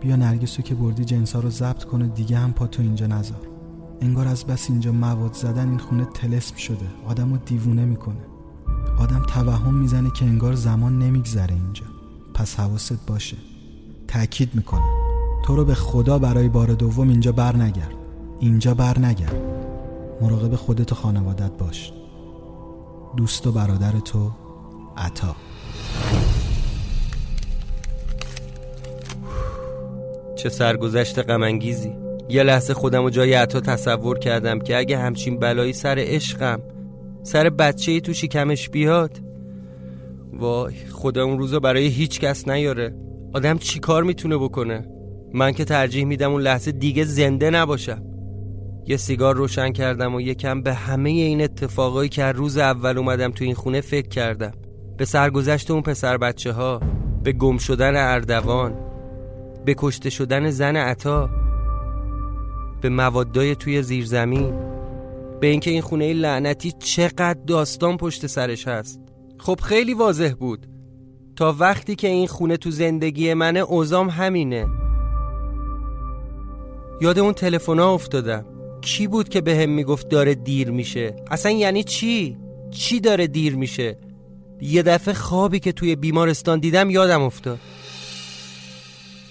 بیا 0.00 0.16
نرگسو 0.16 0.62
که 0.62 0.74
بردی 0.74 1.04
جنسا 1.04 1.40
رو 1.40 1.50
ضبط 1.50 1.84
کنه 1.84 2.08
دیگه 2.08 2.38
هم 2.38 2.52
پا 2.52 2.66
تو 2.66 2.82
اینجا 2.82 3.06
نذار. 3.06 3.40
انگار 4.00 4.28
از 4.28 4.44
بس 4.44 4.70
اینجا 4.70 4.92
مواد 4.92 5.32
زدن 5.32 5.68
این 5.68 5.78
خونه 5.78 6.04
تلسم 6.04 6.56
شده. 6.56 6.86
آدم 7.06 7.30
رو 7.30 7.36
دیوونه 7.36 7.84
می‌کنه. 7.84 8.20
آدم 8.98 9.22
توهم 9.22 9.74
می‌زنه 9.74 10.10
که 10.10 10.24
انگار 10.24 10.54
زمان 10.54 10.98
نمیگذره 10.98 11.54
اینجا. 11.54 11.84
پس 12.34 12.60
حواست 12.60 13.06
باشه. 13.06 13.36
تأکید 14.08 14.54
می‌کنم. 14.54 14.90
تو 15.44 15.56
رو 15.56 15.64
به 15.64 15.74
خدا 15.74 16.18
برای 16.18 16.48
بار 16.48 16.74
دوم 16.74 17.08
اینجا 17.08 17.32
بر 17.32 17.56
نگرد 17.56 17.94
اینجا 18.44 18.74
بر 18.74 18.98
نگرد. 18.98 19.36
مراقب 20.20 20.54
خودت 20.54 20.92
و 20.92 20.94
خانوادت 20.94 21.50
باش. 21.58 21.92
دوست 23.16 23.46
و 23.46 23.52
برادر 23.52 23.92
تو 23.92 24.30
عطا. 24.96 25.36
چه 30.36 30.48
سرگذشت 30.48 31.18
غمانگیزی. 31.18 31.92
یه 32.28 32.42
لحظه 32.42 32.74
خودم 32.74 33.04
و 33.04 33.10
جای 33.10 33.34
عطا 33.34 33.60
تصور 33.60 34.18
کردم 34.18 34.58
که 34.58 34.76
اگه 34.76 34.98
همچین 34.98 35.38
بلایی 35.38 35.72
سر 35.72 35.96
عشقم 35.98 36.60
سر 37.22 37.50
بچه 37.50 37.92
ای 37.92 38.00
تو 38.00 38.12
شکمش 38.12 38.68
بیاد. 38.68 39.20
وای 40.32 40.74
خدا 40.92 41.24
اون 41.24 41.38
روزا 41.38 41.60
برای 41.60 41.86
هیچ 41.86 42.20
کس 42.20 42.48
نیاره. 42.48 42.94
آدم 43.34 43.58
چی 43.58 43.80
کار 43.80 44.02
می‌تونه 44.02 44.36
بکنه؟ 44.36 44.88
من 45.34 45.52
که 45.52 45.64
ترجیح 45.64 46.04
میدم 46.04 46.32
اون 46.32 46.42
لحظه 46.42 46.72
دیگه 46.72 47.04
زنده 47.04 47.50
نباشم. 47.50 48.13
یه 48.86 48.96
سیگار 48.96 49.36
روشن 49.36 49.72
کردم 49.72 50.14
و 50.14 50.20
یکم 50.20 50.62
به 50.62 50.74
همه 50.74 51.10
این 51.10 51.42
اتفاقایی 51.42 52.08
که 52.08 52.24
روز 52.24 52.58
اول 52.58 52.98
اومدم 52.98 53.30
تو 53.30 53.44
این 53.44 53.54
خونه 53.54 53.80
فکر 53.80 54.08
کردم. 54.08 54.52
به 54.96 55.04
سرگذشت 55.04 55.70
اون 55.70 55.82
پسر 55.82 56.16
بچه 56.16 56.52
ها 56.52 56.80
به 57.22 57.32
گم 57.32 57.58
شدن 57.58 57.96
اردوان 57.96 58.74
به 59.64 59.74
کشته 59.78 60.10
شدن 60.10 60.50
زن 60.50 60.76
عطا 60.76 61.30
به 62.80 62.88
موادای 62.88 63.56
توی 63.56 63.82
زیرزمین 63.82 64.54
به 65.40 65.46
اینکه 65.46 65.70
این 65.70 65.82
خونه 65.82 66.12
لعنتی 66.12 66.72
چقدر 66.72 67.38
داستان 67.46 67.96
پشت 67.96 68.26
سرش 68.26 68.68
هست. 68.68 69.00
خب 69.38 69.60
خیلی 69.60 69.94
واضح 69.94 70.32
بود. 70.38 70.66
تا 71.36 71.56
وقتی 71.58 71.94
که 71.94 72.08
این 72.08 72.26
خونه 72.26 72.56
تو 72.56 72.70
زندگی 72.70 73.34
منه 73.34 73.60
اوزام 73.60 74.10
همینه. 74.10 74.66
یاد 77.00 77.18
اون 77.18 77.32
تلفنا 77.32 77.94
افتادم. 77.94 78.53
کی 78.84 79.06
بود 79.06 79.28
که 79.28 79.40
به 79.40 79.56
هم 79.56 79.70
می‌گفت 79.70 80.08
داره 80.08 80.34
دیر 80.34 80.70
میشه؟ 80.70 81.16
اصلا 81.30 81.52
یعنی 81.52 81.84
چی؟ 81.84 82.36
چی 82.70 83.00
داره 83.00 83.26
دیر 83.26 83.56
میشه؟ 83.56 83.98
یه 84.60 84.82
دفعه 84.82 85.14
خوابی 85.14 85.60
که 85.60 85.72
توی 85.72 85.96
بیمارستان 85.96 86.58
دیدم 86.58 86.90
یادم 86.90 87.22
افتاد. 87.22 87.58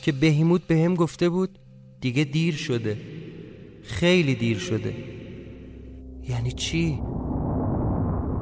که 0.01 0.11
بهیموت 0.11 0.61
به 0.67 0.75
هم 0.77 0.95
گفته 0.95 1.29
بود 1.29 1.59
دیگه 2.01 2.23
دیر 2.23 2.55
شده. 2.55 2.97
خیلی 3.83 4.35
دیر 4.35 4.57
شده. 4.57 4.93
یعنی 6.29 6.51
چی؟ 6.51 6.99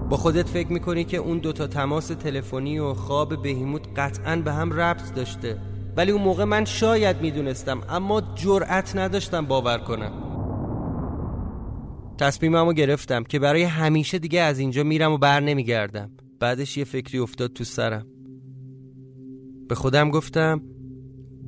با 0.10 0.18
خودت 0.18 0.48
فکر 0.48 0.68
می‌کنی 0.68 1.04
که 1.04 1.18
اون 1.18 1.38
دوتا 1.38 1.68
تماس 1.68 2.08
تلفنی 2.08 2.80
و 2.80 2.94
خواب 2.94 3.42
بهیموت 3.42 3.88
قطعا 3.96 4.36
به 4.36 4.54
هم 4.54 4.74
ربط 4.74 5.14
داشته. 5.14 5.58
ولی 5.98 6.12
اون 6.12 6.22
موقع 6.22 6.44
من 6.44 6.66
شاید 6.66 7.22
می‌دونستم 7.22 7.82
اما 7.90 8.22
جرأت 8.36 8.96
نداشتم 8.96 9.46
باور 9.46 9.78
کنم. 9.78 10.31
تصمیممو 12.22 12.74
گرفتم 12.74 13.24
که 13.24 13.40
برای 13.40 13.64
همیشه 13.64 14.20
دیگه 14.20 14.42
از 14.42 14.60
اینجا 14.60 14.84
میرم 14.84 15.12
و 15.12 15.18
بر 15.18 15.40
نمیگردم. 15.40 16.12
بعدش 16.40 16.78
یه 16.78 16.84
فکری 16.84 17.20
افتاد 17.20 17.54
تو 17.54 17.64
سرم. 17.64 18.08
به 19.70 19.76
خودم 19.76 20.10
گفتم 20.10 20.62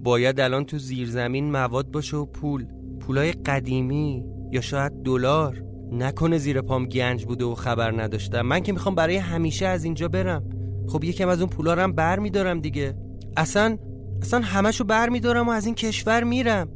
باید 0.03 0.39
الان 0.39 0.65
تو 0.65 0.77
زیرزمین 0.77 1.51
مواد 1.51 1.91
باشه 1.91 2.17
و 2.17 2.25
پول 2.25 2.65
پولای 2.99 3.31
قدیمی 3.31 4.25
یا 4.51 4.61
شاید 4.61 4.91
دلار. 5.05 5.63
نکنه 5.91 6.37
زیر 6.37 6.61
پام 6.61 6.85
گنج 6.85 7.25
بوده 7.25 7.45
و 7.45 7.55
خبر 7.55 8.01
نداشتم. 8.01 8.41
من 8.41 8.59
که 8.59 8.73
می‌خوام 8.73 8.95
برای 8.95 9.15
همیشه 9.15 9.65
از 9.65 9.83
اینجا 9.83 10.07
برم. 10.07 10.49
خب 10.87 11.03
یکم 11.03 11.27
از 11.27 11.41
اون 11.41 11.49
پولا 11.49 11.73
رو 11.73 11.91
بر 11.91 12.19
میدارم 12.19 12.59
دیگه. 12.59 12.95
اصلا 13.37 13.77
اصلا 14.21 14.39
همشو 14.39 14.83
بر 14.83 15.09
میدارم 15.09 15.47
و 15.47 15.51
از 15.51 15.65
این 15.65 15.75
کشور 15.75 16.23
میرم. 16.23 16.73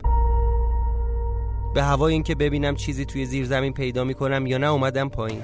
به 1.75 1.84
هوای 1.84 2.13
اینکه 2.13 2.36
ببینم 2.36 2.75
چیزی 2.75 3.06
توی 3.06 3.25
زیر 3.25 3.45
زمین 3.45 3.73
پیدا 3.73 4.03
می‌کنم 4.03 4.47
یا 4.47 4.58
نه 4.58 4.67
اومدم 4.67 5.10
پایین. 5.10 5.41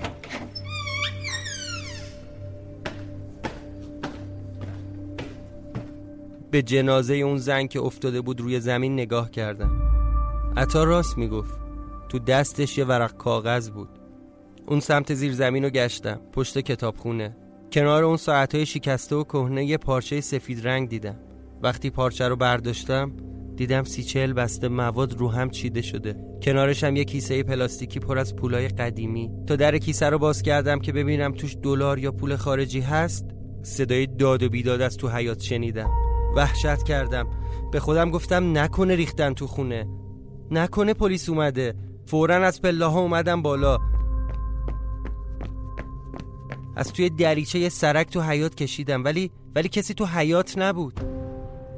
به 6.52 6.62
جنازه 6.62 7.14
اون 7.14 7.38
زن 7.38 7.68
که 7.68 7.82
افتاده 7.82 8.22
بود 8.22 8.42
روی 8.42 8.60
زمین 8.60 8.94
نگاه 8.94 9.32
کردم. 9.32 9.82
عطا 10.58 10.84
راست 10.84 11.18
می‌گفت. 11.18 11.60
تو 12.10 12.20
دستش 12.20 12.78
یه 12.78 12.86
ورق 12.86 13.18
کاغذ 13.18 13.70
بود. 13.70 13.90
اون 14.68 14.80
سمت 14.80 15.14
زیر 15.14 15.34
زمین 15.34 15.64
رو 15.64 15.70
گشتم 15.70 16.20
پشت 16.34 16.60
کتابخونه. 16.60 17.38
کنار 17.72 18.04
اون 18.04 18.18
ساعتهای 18.18 18.66
شکسته 18.66 19.16
و 19.16 19.24
کهنه 19.24 19.66
یه 19.66 19.78
پارچه 19.78 20.22
سفید 20.22 20.68
رنگ 20.68 20.90
دیدم. 20.90 21.16
وقتی 21.64 21.90
پارچه 21.90 22.28
رو 22.28 22.36
برداشتم 22.36 23.12
دیدم 23.56 23.84
سی 23.84 24.04
چهل 24.04 24.34
بسته 24.34 24.68
مواد 24.68 25.14
رو 25.14 25.30
هم 25.32 25.50
چیده 25.50 25.82
شده. 25.82 26.16
کنارش 26.44 26.84
هم 26.84 26.96
یه 26.96 27.06
کیسه 27.06 27.44
پلاستیکی 27.44 28.00
پر 28.00 28.18
از 28.18 28.36
پولای 28.36 28.68
قدیمی. 28.68 29.32
تا 29.48 29.56
در 29.56 29.78
کیسه 29.78 30.10
رو 30.10 30.18
باز 30.18 30.42
کردم 30.42 30.80
که 30.80 30.92
ببینم 30.92 31.32
توش 31.32 31.56
دلار 31.64 32.00
یا 32.00 32.12
پول 32.12 32.36
خارجی 32.36 32.80
هست. 32.80 33.26
صدای 33.64 34.08
داد 34.08 34.44
و 34.44 34.50
بیداد 34.50 34.82
از 34.82 34.98
تو 34.98 35.10
حیات 35.10 35.42
شنیدم. 35.42 35.90
وحشت 36.36 36.84
کردم. 36.84 37.28
به 37.72 37.80
خودم 37.80 38.12
گفتم 38.12 38.58
نکنه 38.58 38.96
ریختن 38.96 39.34
تو 39.34 39.48
خونه. 39.48 39.88
نکنه 40.52 40.94
پلیس 40.94 41.30
اومده. 41.30 41.74
فورا 42.06 42.36
از 42.36 42.62
پله 42.62 42.86
ها 42.86 43.00
اومدم 43.00 43.42
بالا. 43.42 43.78
از 46.76 46.94
توی 46.94 47.10
دریچه 47.10 47.60
یه 47.60 47.70
سرک 47.70 48.10
تو 48.10 48.22
حیات 48.22 48.56
کشیدم. 48.56 49.04
ولی 49.04 49.32
ولی 49.56 49.70
کسی 49.70 49.94
تو 49.94 50.06
حیات 50.06 50.58
نبود. 50.58 51.23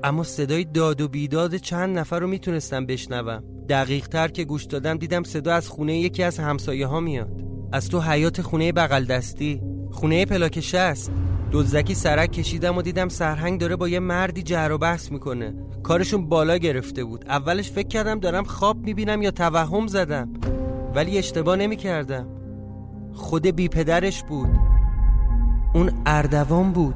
اما 0.06 0.24
صدای 0.24 0.64
داد 0.64 1.02
و 1.02 1.08
بیداد 1.08 1.56
چند 1.56 1.98
نفر 2.00 2.20
رو 2.20 2.28
می‌تونستم 2.28 2.86
بشنوم. 2.86 3.44
دقیق 3.70 4.08
تر 4.08 4.28
که 4.28 4.44
گوش 4.44 4.64
دادم 4.64 4.98
دیدم 4.98 5.24
صدا 5.24 5.54
از 5.54 5.70
خونه 5.70 5.98
یکی 5.98 6.24
از 6.24 6.40
همسایه 6.40 6.88
ها 6.88 7.00
میاد. 7.00 7.42
از 7.72 7.90
تو 7.90 8.02
حیات 8.02 8.42
خونه 8.42 8.72
بغل 8.72 9.06
دستی 9.06 9.62
خونه 9.92 10.26
پلاک 10.26 10.60
شست. 10.60 11.12
دزدکی 11.52 11.96
سرک 11.96 12.32
کشیدم 12.32 12.78
و 12.78 12.82
دیدم 12.82 13.10
سرهنگ 13.10 13.60
داره 13.60 13.76
با 13.76 13.88
یه 13.88 14.00
مردی 14.00 14.44
جر 14.44 14.70
و 14.72 14.78
بحث 14.78 15.12
می‌کنه. 15.12 15.54
کارشون 15.84 16.30
بالا 16.30 16.58
گرفته 16.58 17.04
بود. 17.04 17.26
اولش 17.28 17.72
فکر 17.72 17.88
کردم 17.88 18.20
دارم 18.20 18.44
خواب 18.44 18.78
می‌بینم 18.78 19.22
یا 19.22 19.32
توهم 19.32 19.88
زدم. 19.88 20.34
ولی 20.96 21.18
اشتباه 21.18 21.56
نمی‌کردم. 21.56 22.28
خود 23.14 23.48
بی 23.48 23.68
پدرش 23.68 24.24
بود. 24.24 24.50
اون 25.74 25.92
اردوان 26.06 26.72
بود. 26.72 26.96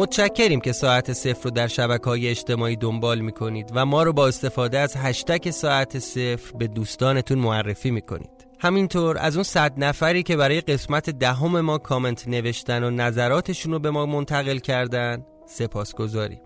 متشکریم 0.00 0.60
که 0.60 0.72
ساعت 0.72 1.12
صفر 1.12 1.44
رو 1.44 1.50
در 1.50 1.66
شبکه 1.66 2.04
های 2.04 2.28
اجتماعی 2.28 2.76
دنبال 2.76 3.20
می‌کنید 3.20 3.70
و 3.74 3.86
ما 3.86 4.02
رو 4.02 4.12
با 4.12 4.28
استفاده 4.28 4.78
از 4.78 4.96
هشتک 4.96 5.50
ساعت 5.50 5.98
صفر 5.98 6.58
به 6.58 6.66
دوستانتون 6.66 7.38
معرفی 7.38 7.90
می‌کنید. 7.90 8.46
همینطور 8.60 9.18
از 9.18 9.36
اون 9.36 9.42
صد 9.42 9.72
نفری 9.76 10.22
که 10.22 10.36
برای 10.36 10.60
قسمت 10.60 11.10
دهم 11.10 11.60
ما 11.60 11.78
کامنت 11.78 12.28
نوشتن 12.28 12.84
و 12.84 12.90
نظراتشون 12.90 13.72
رو 13.72 13.78
به 13.78 13.90
ما 13.90 14.06
منتقل 14.06 14.58
کردن 14.58 15.24
سپاس 15.46 15.94
گذاریم 15.94 16.40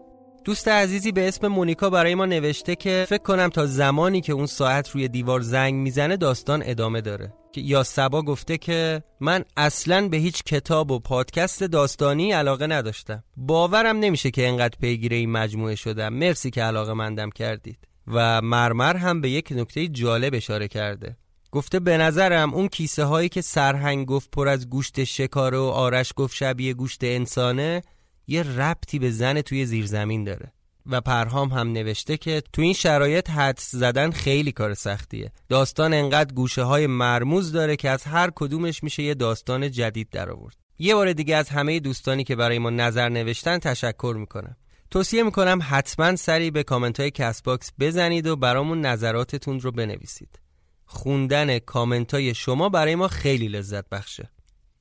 دوست 0.45 0.69
عزیزی 0.69 1.13
به 1.13 1.29
اسم 1.29 1.49
مونیکا 1.49 1.91
برای 1.91 2.15
ما 2.15 2.27
نوشته 2.27 2.77
که 2.77 3.05
فکر 3.09 3.23
کنم 3.23 3.49
تا 3.49 3.67
زمانی 3.67 4.21
که 4.21 4.33
اون 4.33 4.47
ساعت 4.47 4.89
روی 4.89 5.09
دیوار 5.09 5.41
زنگ 5.41 5.75
می‌زنه 5.75 6.17
داستان 6.17 6.63
ادامه 6.67 7.01
داره. 7.01 7.33
یا 7.57 7.83
سبا 7.83 8.23
گفته 8.23 8.59
که 8.59 9.03
من 9.21 9.45
اصلا 9.57 10.09
به 10.09 10.17
هیچ 10.17 10.43
کتاب 10.43 10.91
و 10.91 10.99
پادکست 10.99 11.63
داستانی 11.63 12.33
علاقه 12.33 12.67
نداشتم. 12.67 13.25
باورم 13.37 13.97
نمیشه 13.97 14.31
که 14.31 14.49
انقدر 14.49 14.77
پیگیر 14.81 15.13
این 15.13 15.31
مجموعه 15.31 15.75
شدم. 15.75 16.13
مرسی 16.13 16.51
که 16.51 16.63
علاقه 16.63 16.93
مندم 16.93 17.31
کردید. 17.31 17.79
و 18.07 18.41
مرمر 18.41 18.97
هم 18.97 19.21
به 19.21 19.31
یک 19.31 19.53
نکته 19.53 19.89
جالب 19.89 20.35
اشاره 20.35 20.69
کرده. 20.69 21.17
گفته 21.53 21.81
به 21.81 21.99
نظرم 21.99 22.55
اون 22.55 22.69
کیسه 22.69 23.05
هایی 23.05 23.29
که 23.29 23.41
سرهنگ 23.41 24.07
گفت 24.07 24.31
پر 24.31 24.49
از 24.49 24.69
گوشت 24.69 25.05
شکاره 25.05 25.59
و 25.59 25.63
آرش 25.63 26.13
گفت 26.17 26.37
شبیه 26.37 26.75
گوشت 26.75 27.05
انسانه 27.05 27.83
یه 28.27 28.43
ربطی 28.43 28.99
به 28.99 29.11
زن 29.11 29.41
توی 29.41 29.67
زیرزمین 29.67 30.25
داره. 30.25 30.53
و 30.87 31.01
پرهام 31.01 31.49
هم 31.49 31.73
نوشته 31.73 32.17
که 32.17 32.43
تو 32.53 32.63
این 32.63 32.73
شرایط 32.73 33.31
حدس 33.31 33.71
زدن 33.71 34.11
خیلی 34.11 34.53
کار 34.53 34.75
سختیه. 34.75 35.33
داستان 35.49 35.95
انقدر 35.95 36.35
گوشه 36.35 36.63
های 36.63 36.87
مرموز 36.87 37.53
داره 37.53 37.77
که 37.77 37.91
از 37.91 38.05
هر 38.05 38.31
کدومش 38.35 38.83
میشه 38.83 39.03
یه 39.03 39.15
داستان 39.15 39.71
جدید 39.71 40.11
در 40.11 40.31
آورد 40.31 40.57
یه 40.79 40.95
بار 40.95 41.13
دیگه 41.13 41.37
از 41.37 41.49
همه 41.49 41.81
دوستانی 41.81 42.25
که 42.25 42.37
برای 42.37 42.59
ما 42.59 42.71
نظر 42.71 43.09
نوشتن 43.09 43.59
تشکر 43.59 44.15
می‌کنم. 44.19 44.57
توصیه 44.91 45.23
می‌کنم 45.23 45.59
حتما 45.63 46.17
سری 46.17 46.51
به 46.51 46.63
کامنت 46.63 47.01
های 47.01 47.11
کست 47.11 47.43
باکس 47.43 47.73
بزنید 47.81 48.27
و 48.27 48.37
برامون 48.37 48.81
نظراتتون 48.81 49.61
رو 49.61 49.73
بنویسید. 49.73 50.41
خوندن 50.85 51.59
کامنت 51.59 52.15
های 52.15 52.35
شما 52.35 52.69
برای 52.69 52.95
ما 52.95 53.09
خیلی 53.09 53.49
لذت 53.49 53.89
بخشه. 53.89 54.31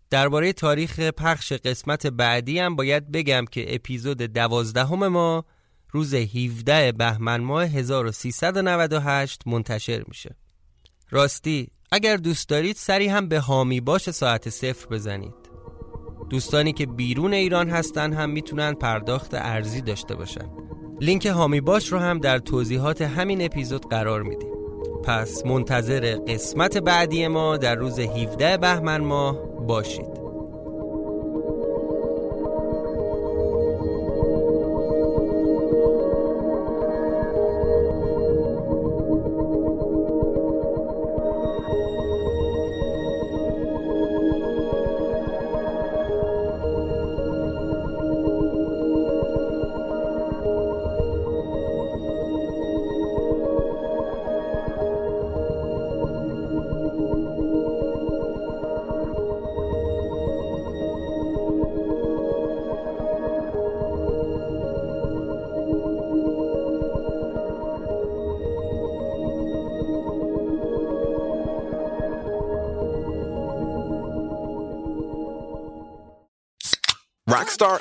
درباره 0.10 0.54
تاریخ 0.54 1.00
پخش 1.00 1.54
قسمت 1.54 2.08
بعدی 2.08 2.60
هم 2.60 2.76
باید 2.76 3.12
بگم 3.12 3.46
که 3.52 3.76
اپیزود 3.76 4.18
دوازدهم 4.18 5.08
ما 5.08 5.46
روز 5.94 6.14
17 6.14 6.92
بهمن 6.92 7.42
ماه 7.42 7.64
1398 7.64 9.42
منتشر 9.48 10.04
میشه. 10.08 10.36
راستی 11.10 11.68
اگر 11.92 12.18
دوست 12.18 12.50
دارید 12.50 12.76
سری 12.76 13.08
هم 13.08 13.28
به 13.28 13.40
هامی 13.40 13.82
باش 13.82 14.10
ساعت 14.12 14.50
صفر 14.50 14.88
بزنید. 14.88 15.34
دوستانی 16.30 16.74
که 16.74 16.86
بیرون 16.86 17.34
ایران 17.34 17.70
هستن 17.70 18.14
هم 18.14 18.30
می‌تونن 18.30 18.74
پرداخت 18.74 19.34
ارزی 19.34 19.82
داشته 19.82 20.16
باشن. 20.16 20.50
لینک 21.02 21.26
هامی 21.26 21.62
باش 21.62 21.92
رو 21.92 22.00
هم 22.00 22.20
در 22.20 22.40
توضیحات 22.40 23.02
همین 23.02 23.42
اپیزود 23.46 23.90
قرار 23.90 24.24
میدیم. 24.24 24.54
پس 25.04 25.46
منتظر 25.46 26.16
قسمت 26.28 26.78
بعدی 26.78 27.28
ما 27.28 27.58
در 27.58 27.76
روز 27.76 28.00
17 28.00 28.58
بهمن 28.58 28.98
ماه 28.98 29.38
باشید. 29.68 30.23